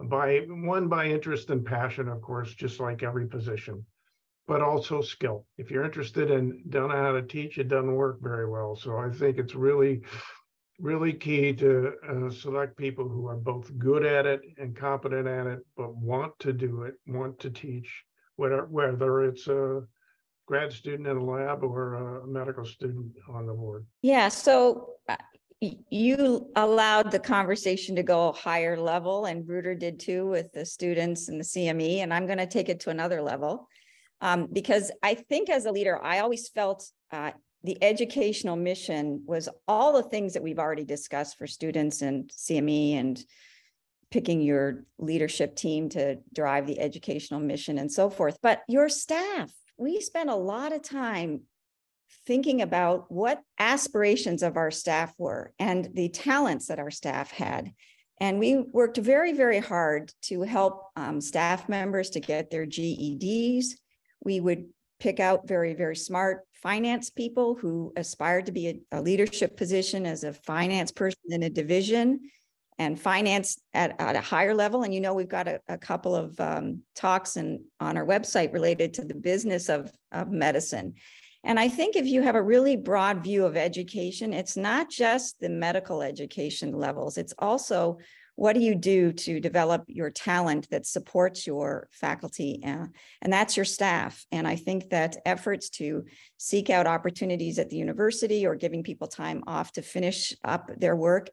By 0.01 0.41
one, 0.49 0.89
by 0.89 1.07
interest 1.07 1.51
and 1.51 1.65
passion, 1.65 2.09
of 2.09 2.21
course, 2.21 2.53
just 2.55 2.81
like 2.81 3.05
every 3.05 3.29
position, 3.29 3.87
but 4.49 4.61
also 4.61 5.01
skill. 5.01 5.47
If 5.57 5.71
you're 5.71 5.85
interested 5.85 6.33
and 6.33 6.69
don't 6.69 6.89
know 6.89 6.97
how 6.97 7.13
to 7.13 7.23
teach, 7.23 7.59
it 7.59 7.69
doesn't 7.69 7.95
work 7.95 8.19
very 8.21 8.49
well. 8.51 8.75
So 8.75 8.97
I 8.97 9.11
think 9.11 9.39
it's 9.39 9.55
really, 9.55 10.01
really 10.81 11.13
key 11.13 11.53
to 11.53 11.93
uh, 12.09 12.31
select 12.31 12.77
people 12.77 13.09
who 13.09 13.29
are 13.29 13.37
both 13.37 13.71
good 13.79 14.05
at 14.05 14.27
it 14.27 14.41
and 14.59 14.75
competent 14.75 15.29
at 15.29 15.47
it, 15.47 15.61
but 15.77 15.95
want 15.95 16.37
to 16.41 16.53
do 16.53 16.83
it, 16.83 16.95
want 17.07 17.39
to 17.41 17.51
teach, 17.51 18.03
whether, 18.43 18.65
whether 18.65 19.23
it's 19.23 19.47
a 19.47 19.83
grad 20.47 20.73
student 20.73 21.07
in 21.07 21.17
a 21.17 21.25
lab 21.25 21.63
or 21.63 21.95
a 21.95 22.27
medical 22.27 22.65
student 22.65 23.13
on 23.33 23.47
the 23.47 23.53
board. 23.53 23.87
Yeah, 24.03 24.29
so 24.29 24.95
uh, 25.09 25.17
you 25.61 26.51
allowed 26.57 27.13
the 27.13 27.21
conversation 27.21 27.95
to 27.95 28.03
go 28.03 28.33
higher 28.33 28.77
level 28.77 29.27
and 29.27 29.47
Bruder 29.47 29.77
did 29.77 30.01
too 30.01 30.27
with 30.27 30.53
the 30.53 30.67
students 30.67 31.29
and 31.29 31.39
the 31.39 31.45
CME, 31.45 31.99
and 31.99 32.13
I'm 32.13 32.27
going 32.27 32.39
to 32.39 32.47
take 32.47 32.69
it 32.69 32.81
to 32.81 32.91
another 32.91 33.23
level. 33.23 33.69
Um, 34.21 34.49
because 34.53 34.91
I 35.03 35.15
think 35.15 35.49
as 35.49 35.65
a 35.67 35.73
leader, 35.73 36.03
I 36.03 36.19
always 36.19 36.49
felt 36.49 36.85
uh, 37.13 37.31
the 37.63 37.81
educational 37.83 38.57
mission 38.57 39.23
was 39.25 39.49
all 39.69 39.93
the 39.93 40.09
things 40.09 40.33
that 40.33 40.43
we've 40.43 40.59
already 40.59 40.85
discussed 40.85 41.39
for 41.39 41.47
students 41.47 42.03
and 42.03 42.29
CME 42.31 42.95
and 42.95 43.25
picking 44.13 44.43
your 44.43 44.85
leadership 44.99 45.57
team 45.57 45.89
to 45.89 46.19
drive 46.33 46.67
the 46.67 46.79
educational 46.79 47.41
mission 47.41 47.79
and 47.79 47.91
so 47.91 48.11
forth. 48.11 48.37
But 48.43 48.61
your 48.69 48.89
staff, 48.89 49.51
we 49.79 50.01
spent 50.01 50.31
a 50.31 50.37
lot 50.37 50.73
of 50.73 50.83
time 50.83 51.41
thinking 52.27 52.61
about 52.61 53.11
what 53.11 53.41
aspirations 53.59 54.43
of 54.43 54.57
our 54.57 54.71
staff 54.71 55.15
were 55.19 55.53
and 55.59 55.89
the 55.95 56.11
talents 56.11 56.67
that 56.67 56.79
our 56.79 56.91
staff 56.91 57.31
had. 57.31 57.73
And 58.21 58.39
we 58.39 58.59
worked 58.59 58.99
very, 58.99 59.33
very 59.33 59.59
hard 59.59 60.13
to 60.25 60.43
help 60.43 60.91
um, 60.95 61.21
staff 61.21 61.69
members 61.69 62.11
to 62.11 62.21
get 62.21 62.51
their 62.51 62.67
GEDs. 62.67 63.69
We 64.23 64.39
would 64.39 64.67
pick 65.01 65.19
out 65.19 65.49
very, 65.49 65.75
very 65.75 65.97
smart 65.97 66.43
finance 66.63 67.11
people 67.11 67.57
who 67.57 67.93
aspired 67.97 68.47
to 68.47 68.53
be 68.53 68.69
a, 68.69 68.99
a 68.99 69.03
leadership 69.03 69.57
position 69.57 70.07
as 70.07 70.23
a 70.23 70.35
finance 70.35 70.93
person 70.93 71.23
in 71.31 71.43
a 71.43 71.51
division 71.51 72.21
and 72.79 73.01
finance 73.01 73.61
at, 73.75 74.01
at 74.01 74.17
a 74.17 74.21
higher 74.21 74.55
level. 74.55 74.83
And 74.83 74.95
you 74.95 75.01
know, 75.01 75.15
we've 75.15 75.29
got 75.29 75.49
a, 75.49 75.61
a 75.69 75.79
couple 75.79 76.15
of 76.15 76.39
um, 76.41 76.83
talks 76.95 77.37
and 77.37 77.61
on 77.81 77.97
our 77.97 78.07
website 78.07 78.53
related 78.53 78.95
to 78.95 79.05
the 79.05 79.15
business 79.15 79.69
of, 79.69 79.91
of 80.11 80.31
medicine. 80.31 80.95
And 81.45 81.59
I 81.59 81.69
think 81.69 81.97
if 81.97 82.07
you 82.07 82.23
have 82.23 82.37
a 82.37 82.43
really 82.43 82.77
broad 82.77 83.23
view 83.23 83.45
of 83.45 83.57
education, 83.57 84.33
it's 84.33 84.57
not 84.57 84.91
just 84.91 85.41
the 85.41 85.49
medical 85.49 86.03
education 86.03 86.73
levels, 86.73 87.19
it's 87.19 87.35
also 87.39 87.99
what 88.35 88.55
do 88.55 88.61
you 88.61 88.75
do 88.75 89.13
to 89.13 89.41
develop 89.41 89.85
your 89.89 90.11
talent 90.11 90.69
that 90.71 90.87
supports 90.87 91.47
your 91.47 91.89
faculty 91.91 92.61
uh, 92.65 92.87
and 93.21 93.33
that's 93.33 93.57
your 93.57 93.65
staff 93.65 94.25
and 94.33 94.49
i 94.49 94.57
think 94.57 94.89
that 94.91 95.17
efforts 95.27 95.69
to 95.69 96.05
seek 96.39 96.71
out 96.71 96.87
opportunities 96.87 97.59
at 97.59 97.69
the 97.69 97.77
university 97.77 98.47
or 98.47 98.55
giving 98.55 98.83
people 98.83 99.07
time 99.07 99.43
off 99.47 99.73
to 99.73 99.83
finish 99.83 100.33
up 100.45 100.71
their 100.79 100.97
work 100.97 101.29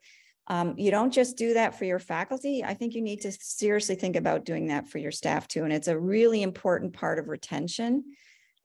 um, 0.50 0.74
you 0.76 0.90
don't 0.90 1.12
just 1.12 1.36
do 1.36 1.54
that 1.54 1.78
for 1.78 1.84
your 1.84 2.00
faculty. 2.00 2.64
I 2.64 2.74
think 2.74 2.94
you 2.94 3.02
need 3.02 3.20
to 3.20 3.30
seriously 3.30 3.94
think 3.94 4.16
about 4.16 4.44
doing 4.44 4.66
that 4.66 4.88
for 4.88 4.98
your 4.98 5.12
staff 5.12 5.46
too. 5.46 5.62
And 5.62 5.72
it's 5.72 5.86
a 5.86 5.96
really 5.96 6.42
important 6.42 6.92
part 6.92 7.20
of 7.20 7.28
retention. 7.28 8.02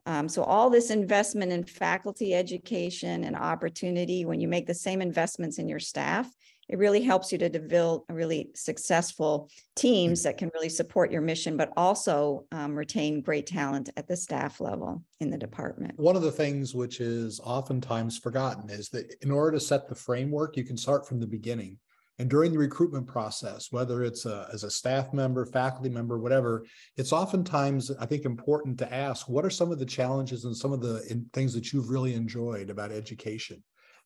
Um, 0.08 0.28
so 0.28 0.44
all 0.44 0.72
this 0.72 0.90
investment 0.90 1.52
in 1.52 1.64
faculty 1.64 2.34
education 2.34 3.24
and 3.24 3.36
opportunity, 3.36 4.26
when 4.26 4.40
you 4.40 4.48
make 4.48 4.66
the 4.66 4.74
same 4.74 5.00
investments 5.00 5.60
in 5.60 5.70
your 5.70 5.80
staff, 5.80 6.28
it 6.68 6.78
really 6.78 7.02
helps 7.02 7.32
you 7.32 7.38
to 7.38 7.50
develop 7.50 8.06
really 8.10 8.50
successful 8.56 9.50
teams 9.76 10.24
that 10.24 10.38
can 10.38 10.50
really 10.54 10.70
support 10.70 11.12
your 11.12 11.22
mission, 11.22 11.58
but 11.58 11.72
also 11.78 12.46
um, 12.52 12.76
retain 12.76 13.22
great 13.22 13.46
talent 13.46 13.90
at 13.98 14.08
the 14.08 14.18
staff 14.18 14.60
level 14.60 15.04
in 15.20 15.30
the 15.30 15.38
department. 15.38 15.98
One 15.98 16.16
of 16.16 16.22
the 16.22 16.32
things 16.32 16.74
which 16.74 17.00
is 17.02 17.40
oftentimes 17.44 18.18
forgotten 18.18 18.70
is 18.70 18.90
that 18.90 19.16
in 19.22 19.32
order 19.32 19.58
to 19.58 19.64
set 19.64 19.88
the 19.88 19.96
framework, 19.96 20.58
you 20.58 20.64
can 20.64 20.78
start 20.78 21.08
from 21.08 21.20
the 21.20 21.28
beginning. 21.28 21.78
And 22.18 22.30
during 22.30 22.54
the 22.54 22.58
recruitment 22.58 23.08
process, 23.08 23.72
whether 23.72 24.04
it's 24.04 24.26
a, 24.26 24.48
as 24.54 24.64
a 24.64 24.72
staff 24.72 25.14
member, 25.14 25.46
faculty 25.46 25.90
member, 25.90 26.18
whatever, 26.18 26.66
it's 26.96 27.12
oftentimes, 27.12 27.92
I 28.00 28.06
think, 28.06 28.24
important 28.24 28.78
to 28.80 28.94
ask 28.94 29.28
what 29.28 29.44
are 29.44 29.50
some 29.50 29.70
of 29.70 29.80
the 29.80 29.86
challenges 29.86 30.46
and 30.46 30.56
some 30.56 30.72
of 30.72 30.80
the 30.80 31.06
in, 31.10 31.26
things 31.34 31.54
that 31.54 31.74
you've 31.74 31.90
really 31.90 32.14
enjoyed 32.14 32.70
about 32.70 32.94
education? 32.94 33.62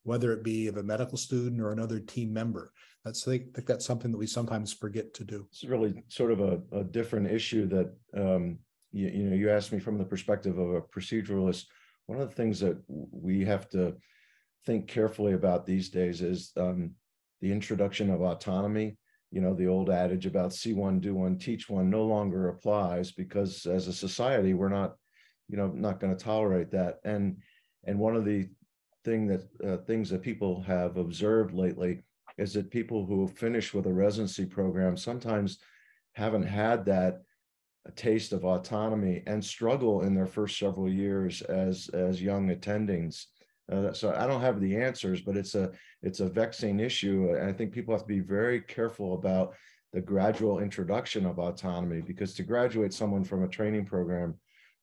Whether 0.09 0.33
it 0.33 0.43
be 0.43 0.65
of 0.65 0.77
a 0.77 0.83
medical 0.83 1.19
student 1.19 1.61
or 1.61 1.71
another 1.71 1.99
team 1.99 2.33
member. 2.33 2.73
That's 3.05 3.27
I 3.27 3.37
think, 3.37 3.65
that's 3.67 3.85
something 3.85 4.11
that 4.11 4.17
we 4.17 4.25
sometimes 4.25 4.73
forget 4.73 5.13
to 5.13 5.23
do. 5.23 5.47
It's 5.51 5.63
really 5.63 6.03
sort 6.07 6.31
of 6.31 6.39
a, 6.39 6.59
a 6.71 6.83
different 6.83 7.29
issue 7.29 7.67
that 7.67 7.93
um, 8.17 8.57
you, 8.91 9.07
you 9.07 9.23
know 9.25 9.35
you 9.35 9.51
asked 9.51 9.71
me 9.71 9.79
from 9.79 9.99
the 9.99 10.03
perspective 10.03 10.57
of 10.57 10.71
a 10.73 10.81
proceduralist. 10.81 11.65
One 12.07 12.19
of 12.19 12.27
the 12.27 12.35
things 12.35 12.59
that 12.61 12.77
we 12.87 13.45
have 13.45 13.69
to 13.69 13.95
think 14.65 14.87
carefully 14.87 15.33
about 15.33 15.67
these 15.67 15.89
days 15.89 16.23
is 16.23 16.51
um, 16.57 16.91
the 17.41 17.51
introduction 17.51 18.09
of 18.09 18.23
autonomy. 18.23 18.97
You 19.31 19.41
know, 19.41 19.53
the 19.53 19.67
old 19.67 19.91
adage 19.91 20.25
about 20.25 20.55
see 20.55 20.73
one, 20.73 20.99
do 20.99 21.13
one, 21.13 21.37
teach 21.37 21.69
one 21.69 21.87
no 21.91 22.03
longer 22.03 22.49
applies 22.49 23.11
because 23.11 23.67
as 23.67 23.87
a 23.87 23.93
society, 23.93 24.55
we're 24.55 24.69
not, 24.69 24.95
you 25.47 25.55
know, 25.55 25.67
not 25.67 25.99
going 25.99 26.17
to 26.17 26.23
tolerate 26.23 26.71
that. 26.71 26.95
And 27.05 27.37
and 27.83 27.99
one 27.99 28.15
of 28.15 28.25
the 28.25 28.49
thing 29.03 29.27
that 29.27 29.41
uh, 29.65 29.77
things 29.85 30.09
that 30.09 30.21
people 30.21 30.62
have 30.62 30.97
observed 30.97 31.53
lately 31.53 32.01
is 32.38 32.53
that 32.53 32.71
people 32.71 33.05
who 33.05 33.27
finish 33.27 33.73
with 33.73 33.85
a 33.85 33.93
residency 33.93 34.45
program 34.45 34.95
sometimes 34.97 35.59
haven't 36.13 36.43
had 36.43 36.85
that 36.85 37.21
taste 37.95 38.33
of 38.33 38.45
autonomy 38.45 39.23
and 39.25 39.43
struggle 39.43 40.01
in 40.03 40.13
their 40.13 40.27
first 40.27 40.57
several 40.57 40.89
years 40.89 41.41
as 41.43 41.89
as 41.89 42.21
young 42.21 42.49
attendings. 42.49 43.25
Uh, 43.71 43.93
so 43.93 44.13
I 44.15 44.25
don't 44.25 44.41
have 44.41 44.59
the 44.59 44.75
answers, 44.75 45.21
but 45.21 45.38
it's 45.38 45.55
a 45.55 45.71
it's 46.01 46.19
a 46.19 46.29
vexing 46.29 46.79
issue, 46.79 47.35
and 47.35 47.49
I 47.49 47.53
think 47.53 47.71
people 47.71 47.93
have 47.93 48.01
to 48.01 48.07
be 48.07 48.19
very 48.19 48.62
careful 48.62 49.13
about 49.13 49.55
the 49.93 50.01
gradual 50.01 50.59
introduction 50.59 51.25
of 51.25 51.39
autonomy 51.39 52.01
because 52.01 52.33
to 52.35 52.43
graduate 52.43 52.93
someone 52.93 53.23
from 53.23 53.43
a 53.43 53.47
training 53.47 53.85
program 53.85 54.35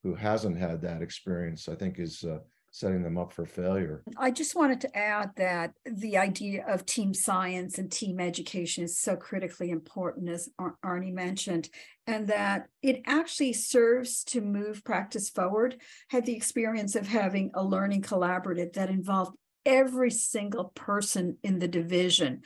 who 0.03 0.15
hasn't 0.15 0.59
had 0.59 0.81
that 0.83 1.03
experience, 1.03 1.69
I 1.69 1.75
think 1.75 1.99
is 1.99 2.25
uh, 2.25 2.39
setting 2.77 3.03
them 3.03 3.17
up 3.17 3.33
for 3.33 3.47
failure. 3.47 4.03
I 4.19 4.31
just 4.31 4.55
wanted 4.55 4.83
to 4.83 4.95
add 4.95 5.31
that 5.37 5.73
the 5.87 6.19
idea 6.19 6.63
of 6.69 6.85
team 6.85 7.15
science 7.15 7.79
and 7.79 7.91
team 7.91 8.21
education 8.21 8.85
is 8.85 8.99
so 8.99 9.17
critically 9.17 9.71
important, 9.71 10.29
as 10.29 10.51
Arnie 10.85 11.15
mentioned, 11.15 11.71
and 12.07 12.29
that 12.29 12.67
it 12.83 13.01
actually 13.07 13.55
serves 13.55 14.23
to 14.25 14.43
move 14.43 14.85
practice 14.85 15.31
forward. 15.31 15.81
Had 16.11 16.27
the 16.27 16.37
experience 16.37 16.95
of 16.97 17.09
having 17.09 17.51
a 17.55 17.65
learning 17.65 18.03
collaborative 18.03 18.75
that 18.75 18.91
involved 18.91 19.39
every 19.65 20.11
single 20.11 20.71
person 20.75 21.39
in 21.43 21.59
the 21.59 21.69
division 21.69 22.43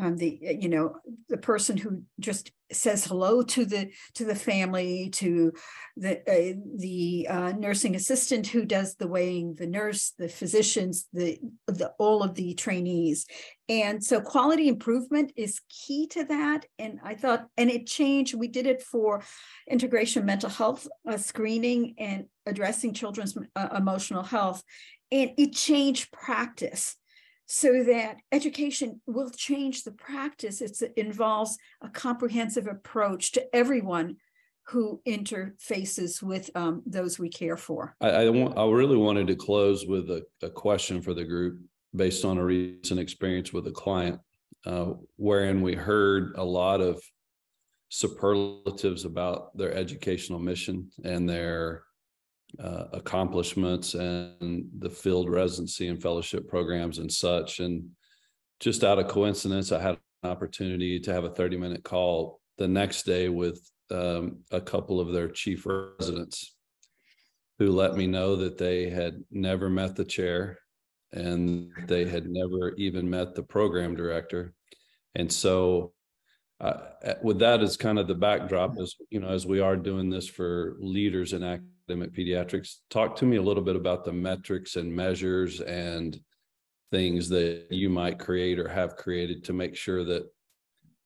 um, 0.00 0.16
the 0.16 0.38
you 0.40 0.68
know 0.68 0.96
the 1.28 1.36
person 1.36 1.76
who 1.76 2.02
just 2.18 2.50
says 2.72 3.04
hello 3.04 3.42
to 3.42 3.64
the 3.64 3.90
to 4.14 4.24
the 4.24 4.34
family 4.34 5.10
to 5.10 5.52
the 5.96 6.18
uh, 6.20 6.56
the 6.76 7.26
uh, 7.28 7.52
nursing 7.52 7.94
assistant 7.94 8.46
who 8.46 8.64
does 8.64 8.94
the 8.94 9.06
weighing 9.06 9.54
the 9.56 9.66
nurse 9.66 10.12
the 10.18 10.28
physicians 10.28 11.06
the 11.12 11.38
the 11.66 11.92
all 11.98 12.22
of 12.22 12.34
the 12.34 12.54
trainees. 12.54 13.26
And 13.68 14.02
so 14.02 14.20
quality 14.20 14.68
improvement 14.68 15.32
is 15.36 15.60
key 15.68 16.08
to 16.08 16.24
that. 16.24 16.66
And 16.78 16.98
i 17.04 17.14
thought 17.14 17.46
and 17.56 17.70
it 17.70 17.86
changed. 17.86 18.34
We 18.34 18.48
did 18.48 18.66
it 18.66 18.82
for 18.82 19.22
integration 19.68 20.24
mental 20.24 20.50
health 20.50 20.88
uh, 21.08 21.18
screening 21.18 21.94
and 21.98 22.24
addressing 22.46 22.94
children's 22.94 23.36
uh, 23.54 23.68
emotional 23.76 24.22
health. 24.22 24.62
And 25.12 25.32
it 25.36 25.52
changed 25.52 26.12
practice 26.12 26.96
so 27.52 27.82
that 27.82 28.18
education 28.30 29.00
will 29.08 29.28
change 29.28 29.82
the 29.82 29.90
practice. 29.90 30.60
It's, 30.60 30.82
it 30.82 30.92
involves 30.96 31.58
a 31.82 31.88
comprehensive 31.88 32.68
approach 32.68 33.32
to 33.32 33.44
everyone 33.52 34.18
who 34.68 35.02
interfaces 35.04 36.22
with 36.22 36.48
um, 36.54 36.80
those 36.86 37.18
we 37.18 37.28
care 37.28 37.56
for. 37.56 37.96
I, 38.00 38.10
I, 38.10 38.30
want, 38.30 38.56
I 38.56 38.64
really 38.70 38.96
wanted 38.96 39.26
to 39.26 39.34
close 39.34 39.84
with 39.84 40.10
a, 40.10 40.24
a, 40.42 40.48
question 40.48 41.02
for 41.02 41.12
the 41.12 41.24
group 41.24 41.58
based 41.96 42.24
on 42.24 42.38
a 42.38 42.44
recent 42.44 43.00
experience 43.00 43.52
with 43.52 43.66
a 43.66 43.72
client, 43.72 44.20
uh, 44.64 44.92
wherein 45.16 45.60
we 45.60 45.74
heard 45.74 46.34
a 46.36 46.44
lot 46.44 46.80
of 46.80 47.02
superlatives 47.88 49.04
about 49.04 49.56
their 49.58 49.74
educational 49.74 50.38
mission 50.38 50.88
and 51.02 51.28
their 51.28 51.82
uh, 52.58 52.84
accomplishments 52.92 53.94
and 53.94 54.68
the 54.78 54.90
field 54.90 55.30
residency 55.30 55.88
and 55.88 56.02
fellowship 56.02 56.48
programs 56.48 56.98
and 56.98 57.10
such. 57.10 57.60
And 57.60 57.90
just 58.58 58.84
out 58.84 58.98
of 58.98 59.08
coincidence, 59.08 59.72
I 59.72 59.80
had 59.80 59.98
an 60.22 60.30
opportunity 60.30 61.00
to 61.00 61.12
have 61.12 61.24
a 61.24 61.30
30 61.30 61.56
minute 61.56 61.84
call 61.84 62.40
the 62.58 62.68
next 62.68 63.04
day 63.04 63.28
with 63.28 63.60
um, 63.90 64.40
a 64.50 64.60
couple 64.60 65.00
of 65.00 65.12
their 65.12 65.28
chief 65.28 65.66
residents 65.66 66.54
who 67.58 67.70
let 67.70 67.96
me 67.96 68.06
know 68.06 68.36
that 68.36 68.58
they 68.58 68.88
had 68.88 69.22
never 69.30 69.68
met 69.68 69.96
the 69.96 70.04
chair 70.04 70.58
and 71.12 71.70
they 71.86 72.06
had 72.06 72.26
never 72.28 72.74
even 72.76 73.08
met 73.08 73.34
the 73.34 73.42
program 73.42 73.94
director. 73.94 74.54
And 75.14 75.30
so 75.30 75.92
uh, 76.60 76.74
with 77.22 77.38
that 77.38 77.62
as 77.62 77.76
kind 77.76 77.98
of 77.98 78.06
the 78.06 78.14
backdrop 78.14 78.78
as 78.78 78.94
you 79.08 79.18
know 79.18 79.28
as 79.28 79.46
we 79.46 79.60
are 79.60 79.76
doing 79.76 80.10
this 80.10 80.28
for 80.28 80.76
leaders 80.78 81.32
in 81.32 81.42
academic 81.90 82.12
pediatrics. 82.12 82.76
Talk 82.88 83.16
to 83.16 83.24
me 83.24 83.36
a 83.36 83.42
little 83.42 83.62
bit 83.62 83.76
about 83.76 84.04
the 84.04 84.12
metrics 84.12 84.76
and 84.76 84.94
measures 84.94 85.60
and 85.60 86.20
things 86.90 87.28
that 87.28 87.66
you 87.70 87.88
might 87.88 88.18
create 88.18 88.58
or 88.58 88.68
have 88.68 88.96
created 88.96 89.44
to 89.44 89.52
make 89.52 89.76
sure 89.76 90.04
that 90.04 90.24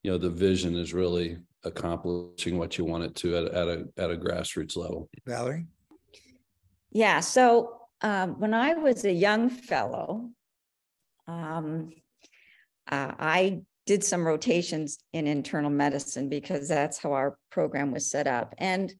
you 0.02 0.10
know 0.10 0.18
the 0.18 0.30
vision 0.30 0.76
is 0.76 0.92
really 0.92 1.38
accomplishing 1.64 2.58
what 2.58 2.76
you 2.76 2.84
want 2.84 3.04
it 3.04 3.14
to 3.14 3.36
at, 3.36 3.44
at 3.44 3.68
a 3.68 3.84
at 3.96 4.10
a 4.10 4.16
grassroots 4.16 4.76
level. 4.76 5.08
Valerie. 5.26 5.66
Yeah. 6.90 7.20
So 7.20 7.80
um, 8.02 8.38
when 8.38 8.52
I 8.52 8.74
was 8.74 9.04
a 9.04 9.12
young 9.12 9.48
fellow, 9.48 10.30
um, 11.26 11.90
uh, 12.90 13.12
I 13.18 13.62
did 13.86 14.04
some 14.04 14.26
rotations 14.26 14.98
in 15.12 15.26
internal 15.26 15.70
medicine 15.70 16.28
because 16.28 16.68
that's 16.68 16.98
how 16.98 17.12
our 17.12 17.36
program 17.50 17.90
was 17.90 18.10
set 18.10 18.26
up. 18.26 18.54
And 18.58 18.94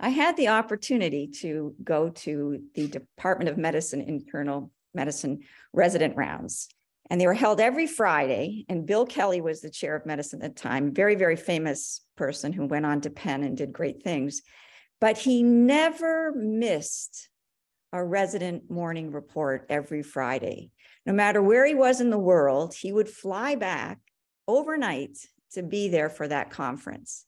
I 0.00 0.10
had 0.10 0.36
the 0.36 0.48
opportunity 0.48 1.28
to 1.40 1.74
go 1.82 2.10
to 2.10 2.62
the 2.74 2.86
Department 2.86 3.50
of 3.50 3.58
Medicine 3.58 4.00
internal 4.00 4.70
medicine 4.94 5.40
resident 5.72 6.16
rounds. 6.16 6.68
And 7.10 7.20
they 7.20 7.26
were 7.26 7.34
held 7.34 7.60
every 7.60 7.86
Friday. 7.86 8.66
And 8.68 8.86
Bill 8.86 9.06
Kelley 9.06 9.40
was 9.40 9.60
the 9.60 9.70
chair 9.70 9.96
of 9.96 10.06
medicine 10.06 10.42
at 10.42 10.56
the 10.56 10.60
time, 10.60 10.92
very, 10.92 11.14
very 11.14 11.36
famous 11.36 12.02
person 12.16 12.52
who 12.52 12.66
went 12.66 12.86
on 12.86 13.00
to 13.02 13.10
Penn 13.10 13.42
and 13.42 13.56
did 13.56 13.72
great 13.72 14.02
things. 14.02 14.42
But 15.00 15.16
he 15.16 15.42
never 15.42 16.32
missed 16.32 17.28
a 17.92 18.04
resident 18.04 18.70
morning 18.70 19.12
report 19.12 19.66
every 19.70 20.02
Friday. 20.02 20.70
No 21.06 21.12
matter 21.12 21.40
where 21.42 21.64
he 21.64 21.74
was 21.74 22.00
in 22.00 22.10
the 22.10 22.18
world, 22.18 22.74
he 22.74 22.92
would 22.92 23.08
fly 23.08 23.54
back 23.54 23.98
overnight 24.46 25.16
to 25.52 25.62
be 25.62 25.88
there 25.88 26.10
for 26.10 26.28
that 26.28 26.50
conference. 26.50 27.24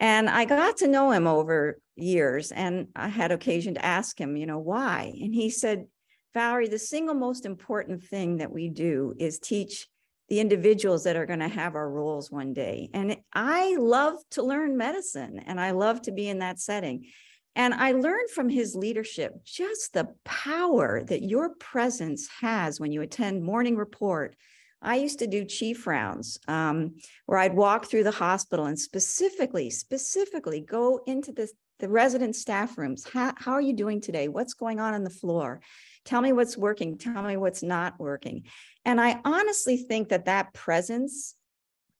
And 0.00 0.28
I 0.28 0.44
got 0.44 0.78
to 0.78 0.88
know 0.88 1.10
him 1.10 1.26
over 1.26 1.78
years, 1.96 2.50
and 2.50 2.88
I 2.96 3.08
had 3.08 3.30
occasion 3.30 3.74
to 3.74 3.84
ask 3.84 4.20
him, 4.20 4.36
you 4.36 4.46
know, 4.46 4.58
why? 4.58 5.12
And 5.20 5.34
he 5.34 5.50
said, 5.50 5.86
Valerie, 6.34 6.68
the 6.68 6.78
single 6.78 7.14
most 7.14 7.46
important 7.46 8.02
thing 8.02 8.38
that 8.38 8.52
we 8.52 8.68
do 8.68 9.14
is 9.18 9.38
teach 9.38 9.86
the 10.28 10.40
individuals 10.40 11.04
that 11.04 11.16
are 11.16 11.26
going 11.26 11.40
to 11.40 11.48
have 11.48 11.74
our 11.74 11.88
roles 11.88 12.30
one 12.30 12.52
day. 12.52 12.88
And 12.92 13.16
I 13.32 13.76
love 13.76 14.16
to 14.32 14.42
learn 14.42 14.76
medicine 14.76 15.38
and 15.46 15.60
I 15.60 15.72
love 15.72 16.02
to 16.02 16.12
be 16.12 16.28
in 16.28 16.38
that 16.40 16.58
setting. 16.58 17.06
And 17.54 17.72
I 17.72 17.92
learned 17.92 18.30
from 18.30 18.48
his 18.48 18.74
leadership 18.74 19.32
just 19.44 19.92
the 19.92 20.08
power 20.24 21.04
that 21.04 21.22
your 21.22 21.50
presence 21.60 22.28
has 22.40 22.80
when 22.80 22.90
you 22.90 23.02
attend 23.02 23.44
morning 23.44 23.76
report, 23.76 24.34
I 24.84 24.96
used 24.96 25.18
to 25.20 25.26
do 25.26 25.44
chief 25.44 25.86
rounds 25.86 26.38
um, 26.46 26.96
where 27.26 27.38
I'd 27.38 27.54
walk 27.54 27.86
through 27.86 28.04
the 28.04 28.10
hospital 28.10 28.66
and 28.66 28.78
specifically, 28.78 29.70
specifically 29.70 30.60
go 30.60 31.00
into 31.06 31.32
the, 31.32 31.48
the 31.78 31.88
resident 31.88 32.36
staff 32.36 32.76
rooms. 32.78 33.04
How, 33.10 33.32
how 33.36 33.52
are 33.52 33.60
you 33.60 33.72
doing 33.72 34.00
today? 34.00 34.28
What's 34.28 34.54
going 34.54 34.80
on 34.80 34.94
on 34.94 35.04
the 35.04 35.10
floor? 35.10 35.60
Tell 36.04 36.20
me 36.20 36.32
what's 36.32 36.56
working. 36.56 36.98
Tell 36.98 37.22
me 37.22 37.36
what's 37.36 37.62
not 37.62 37.98
working. 37.98 38.44
And 38.84 39.00
I 39.00 39.20
honestly 39.24 39.76
think 39.76 40.10
that 40.10 40.26
that 40.26 40.52
presence, 40.52 41.34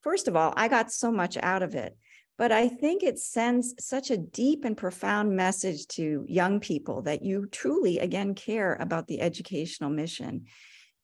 first 0.03 0.29
of 0.29 0.37
all, 0.37 0.53
I 0.57 0.69
got 0.69 0.93
so 0.93 1.11
much 1.11 1.37
out 1.39 1.63
of 1.63 1.75
it. 1.75 1.97
But 2.37 2.51
I 2.51 2.69
think 2.69 3.03
it 3.03 3.19
sends 3.19 3.75
such 3.79 4.11
a 4.11 4.17
deep 4.17 4.65
and 4.65 4.77
profound 4.77 5.37
message 5.37 5.87
to 5.89 6.25
young 6.29 6.59
people 6.59 7.03
that 7.03 7.23
you 7.23 7.47
truly, 7.47 8.01
again, 8.01 8.35
care 8.35 8.75
about 8.75 9.07
the 9.07 9.21
educational 9.21 9.89
mission. 9.89 10.47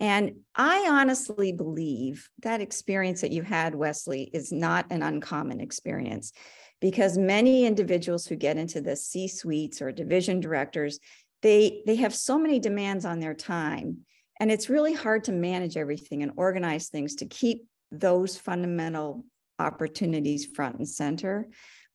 And 0.00 0.36
I 0.54 0.86
honestly 0.88 1.52
believe 1.52 2.28
that 2.42 2.62
experience 2.62 3.20
that 3.20 3.32
you 3.32 3.42
had, 3.42 3.74
Wesley, 3.74 4.30
is 4.32 4.50
not 4.50 4.86
an 4.90 5.02
uncommon 5.02 5.60
experience 5.60 6.32
because 6.80 7.18
many 7.18 7.66
individuals 7.66 8.26
who 8.26 8.36
get 8.36 8.56
into 8.56 8.80
the 8.80 8.96
C 8.96 9.28
suites 9.28 9.82
or 9.82 9.92
division 9.92 10.40
directors, 10.40 10.98
they, 11.42 11.82
they 11.86 11.96
have 11.96 12.14
so 12.14 12.38
many 12.38 12.58
demands 12.58 13.04
on 13.04 13.20
their 13.20 13.34
time. 13.34 13.98
And 14.40 14.50
it's 14.50 14.70
really 14.70 14.94
hard 14.94 15.24
to 15.24 15.32
manage 15.32 15.76
everything 15.76 16.22
and 16.22 16.32
organize 16.36 16.88
things 16.88 17.16
to 17.16 17.26
keep 17.26 17.66
those 17.92 18.38
fundamental 18.38 19.24
opportunities 19.58 20.46
front 20.46 20.76
and 20.78 20.88
center. 20.88 21.46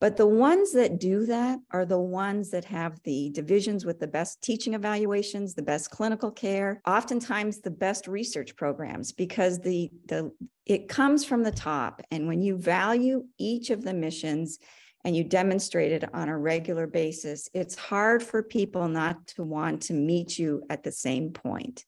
But 0.01 0.17
the 0.17 0.27
ones 0.27 0.73
that 0.73 0.99
do 0.99 1.25
that 1.25 1.59
are 1.71 1.85
the 1.85 1.99
ones 1.99 2.51
that 2.51 2.65
have 2.65 2.99
the 3.03 3.29
divisions 3.29 3.85
with 3.85 3.99
the 3.99 4.07
best 4.07 4.41
teaching 4.41 4.73
evaluations, 4.73 5.53
the 5.53 5.61
best 5.61 5.89
clinical 5.89 6.31
care, 6.31 6.81
oftentimes 6.85 7.61
the 7.61 7.71
best 7.71 8.07
research 8.07 8.55
programs, 8.57 9.13
because 9.13 9.59
the, 9.59 9.89
the 10.07 10.31
it 10.65 10.89
comes 10.89 11.23
from 11.23 11.43
the 11.43 11.51
top. 11.51 12.01
And 12.11 12.27
when 12.27 12.41
you 12.41 12.57
value 12.57 13.25
each 13.37 13.69
of 13.69 13.83
the 13.83 13.93
missions 13.93 14.59
and 15.05 15.15
you 15.15 15.23
demonstrate 15.23 15.91
it 15.91 16.13
on 16.13 16.27
a 16.27 16.37
regular 16.37 16.87
basis, 16.87 17.49
it's 17.53 17.75
hard 17.75 18.21
for 18.21 18.43
people 18.43 18.89
not 18.89 19.25
to 19.27 19.43
want 19.43 19.83
to 19.83 19.93
meet 19.93 20.37
you 20.37 20.63
at 20.69 20.83
the 20.83 20.91
same 20.91 21.29
point. 21.29 21.85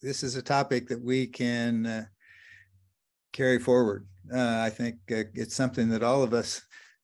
This 0.00 0.22
is 0.22 0.36
a 0.36 0.42
topic 0.42 0.88
that 0.88 1.02
we 1.02 1.26
can 1.26 1.86
uh, 1.86 2.04
carry 3.32 3.58
forward. 3.58 4.06
Uh, 4.32 4.60
I 4.60 4.70
think 4.70 4.96
uh, 5.10 5.24
it's 5.34 5.56
something 5.56 5.88
that 5.88 6.04
all 6.04 6.22
of 6.22 6.34
us 6.34 6.62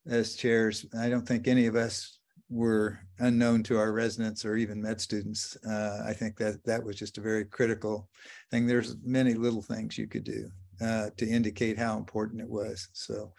as 0.09 0.35
chairs, 0.35 0.87
I 0.99 1.09
don't 1.09 1.27
think 1.27 1.47
any 1.47 1.67
of 1.67 1.77
us 1.77 2.19
were 2.51 2.99
unknown 3.19 3.63
to 3.63 3.79
our 3.79 3.93
residents 3.93 4.45
or 4.45 4.57
even 4.57 4.81
med 4.81 5.01
students. 5.01 5.57
Uh, 5.69 6.03
I 6.07 6.13
think 6.15 6.37
that 6.39 6.65
that 6.65 6.83
was 6.83 6.97
just 6.97 7.19
a 7.19 7.23
very 7.23 7.45
critical 7.45 8.09
thing. 8.51 8.67
There's 8.67 8.97
many 9.05 9.35
little 9.35 9.63
things 9.63 9.99
you 9.99 10.07
could 10.07 10.25
do 10.25 10.49
uh, 10.81 11.11
to 11.19 11.29
indicate 11.29 11.79
how 11.79 11.99
important 11.99 12.41
it 12.41 12.49
was. 12.49 12.89
So 12.93 13.33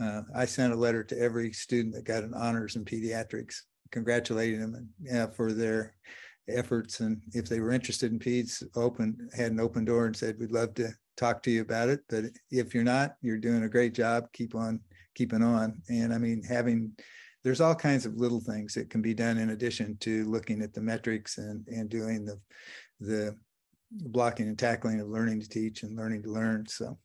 uh, 0.00 0.22
I 0.34 0.44
sent 0.44 0.72
a 0.72 0.76
letter 0.76 1.02
to 1.04 1.18
every 1.18 1.52
student 1.52 1.94
that 1.94 2.04
got 2.04 2.22
an 2.22 2.34
honors 2.34 2.76
in 2.76 2.84
pediatrics, 2.84 3.62
congratulating 3.90 4.60
them 4.60 4.88
uh, 5.12 5.26
for 5.28 5.52
their 5.52 5.94
efforts. 6.48 7.00
And 7.00 7.20
if 7.32 7.48
they 7.48 7.60
were 7.60 7.72
interested 7.72 8.12
in 8.12 8.18
peds, 8.18 8.62
open 8.76 9.28
had 9.36 9.52
an 9.52 9.60
open 9.60 9.84
door 9.84 10.06
and 10.06 10.16
said, 10.16 10.38
we'd 10.38 10.52
love 10.52 10.74
to 10.74 10.90
talk 11.16 11.42
to 11.42 11.50
you 11.50 11.62
about 11.62 11.88
it. 11.88 12.00
But 12.08 12.26
if 12.50 12.74
you're 12.74 12.84
not, 12.84 13.16
you're 13.22 13.38
doing 13.38 13.64
a 13.64 13.68
great 13.68 13.94
job. 13.94 14.26
Keep 14.32 14.54
on 14.54 14.80
keeping 15.14 15.42
on. 15.42 15.82
And 15.88 16.12
I 16.12 16.18
mean, 16.18 16.42
having 16.42 16.92
there's 17.44 17.60
all 17.60 17.74
kinds 17.74 18.06
of 18.06 18.16
little 18.16 18.40
things 18.40 18.74
that 18.74 18.90
can 18.90 19.02
be 19.02 19.14
done 19.14 19.38
in 19.38 19.50
addition 19.50 19.96
to 19.98 20.24
looking 20.24 20.62
at 20.62 20.72
the 20.72 20.80
metrics 20.80 21.38
and, 21.38 21.66
and 21.68 21.88
doing 21.88 22.24
the, 22.24 22.38
the 23.00 23.36
blocking 23.90 24.48
and 24.48 24.58
tackling 24.58 25.00
of 25.00 25.08
learning 25.08 25.40
to 25.40 25.48
teach 25.48 25.82
and 25.82 25.96
learning 25.96 26.22
to 26.22 26.30
learn. 26.30 26.66
So, 26.68 26.98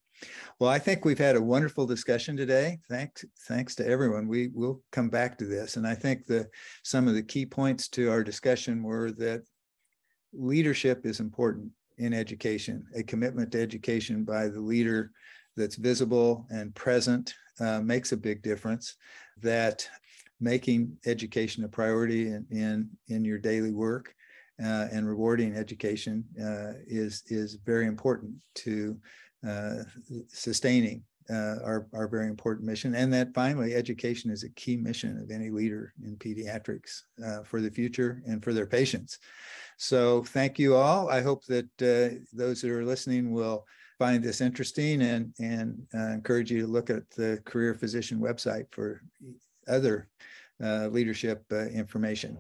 well, 0.60 0.70
I 0.70 0.80
think 0.80 1.06
we've 1.06 1.18
had 1.18 1.36
a 1.36 1.42
wonderful 1.42 1.86
discussion 1.88 2.38
today. 2.38 2.78
Thanks, 2.88 3.26
thanks 3.48 3.76
to 3.76 3.88
everyone. 3.88 4.28
We 4.28 4.50
will 4.54 4.84
come 4.92 5.10
back 5.10 5.38
to 5.40 5.46
this. 5.46 5.76
And 5.76 5.88
I 5.88 5.96
think 5.96 6.26
the 6.26 6.48
some 6.84 7.08
of 7.08 7.16
the 7.16 7.24
key 7.24 7.46
points 7.46 7.88
to 7.90 8.10
our 8.12 8.24
discussion 8.24 8.84
were 8.84 9.12
that 9.14 9.42
leadership 10.34 11.06
is 11.06 11.20
important 11.20 11.72
in 11.98 12.14
education, 12.14 12.86
a 12.96 13.02
commitment 13.02 13.52
to 13.52 13.62
education 13.62 14.24
by 14.24 14.48
the 14.48 14.62
leader 14.62 15.12
that's 15.56 15.76
visible 15.76 16.46
and 16.52 16.76
present 16.76 17.34
uh, 17.60 17.82
makes 17.82 18.12
a 18.12 18.18
big 18.18 18.42
difference. 18.42 18.96
That 19.42 19.88
making 20.40 20.98
education 21.06 21.64
a 21.64 21.68
priority 21.68 22.28
in 22.28 22.46
in, 22.52 22.90
in 23.08 23.26
your 23.26 23.38
daily 23.38 23.72
work 23.72 24.14
uh, 24.64 24.88
and 24.92 25.08
rewarding 25.08 25.56
education 25.56 26.24
uh, 26.40 26.74
is 26.88 27.24
is 27.28 27.58
very 27.66 27.86
important 27.86 28.34
to 28.56 28.98
uh, 29.48 29.84
sustaining 30.30 31.04
uh, 31.30 31.58
our, 31.64 31.88
our 31.94 32.08
very 32.08 32.28
important 32.28 32.66
mission. 32.66 32.96
And 32.96 33.12
that 33.14 33.34
finally, 33.34 33.76
education 33.76 34.32
is 34.32 34.44
a 34.44 34.50
key 34.50 34.78
mission 34.78 35.20
of 35.20 35.30
any 35.30 35.50
leader 35.50 35.94
in 36.04 36.16
pediatrics 36.16 37.02
uh, 37.24 37.44
for 37.44 37.62
the 37.62 37.70
future 37.70 38.22
and 38.26 38.44
for 38.44 38.54
their 38.54 38.66
patients. 38.66 39.20
So 39.78 40.24
thank 40.24 40.58
you 40.58 40.76
all. 40.76 41.10
I 41.10 41.22
hope 41.22 41.46
that 41.46 41.66
uh, 41.82 42.18
those 42.34 42.62
that 42.62 42.72
are 42.72 42.86
listening 42.86 43.32
will 43.32 43.66
find 44.00 44.24
this 44.24 44.42
interesting 44.42 45.02
and, 45.02 45.34
and 45.40 45.82
uh, 45.94 46.14
encourage 46.14 46.52
you 46.52 46.62
to 46.62 46.68
look 46.68 46.90
at 46.90 47.10
the 47.12 47.42
career 47.46 47.74
physician 47.74 48.20
website 48.20 48.66
for 48.72 49.02
other 49.68 50.08
uh, 50.64 50.88
leadership 50.88 51.44
uh, 51.52 51.66
information. 51.68 52.38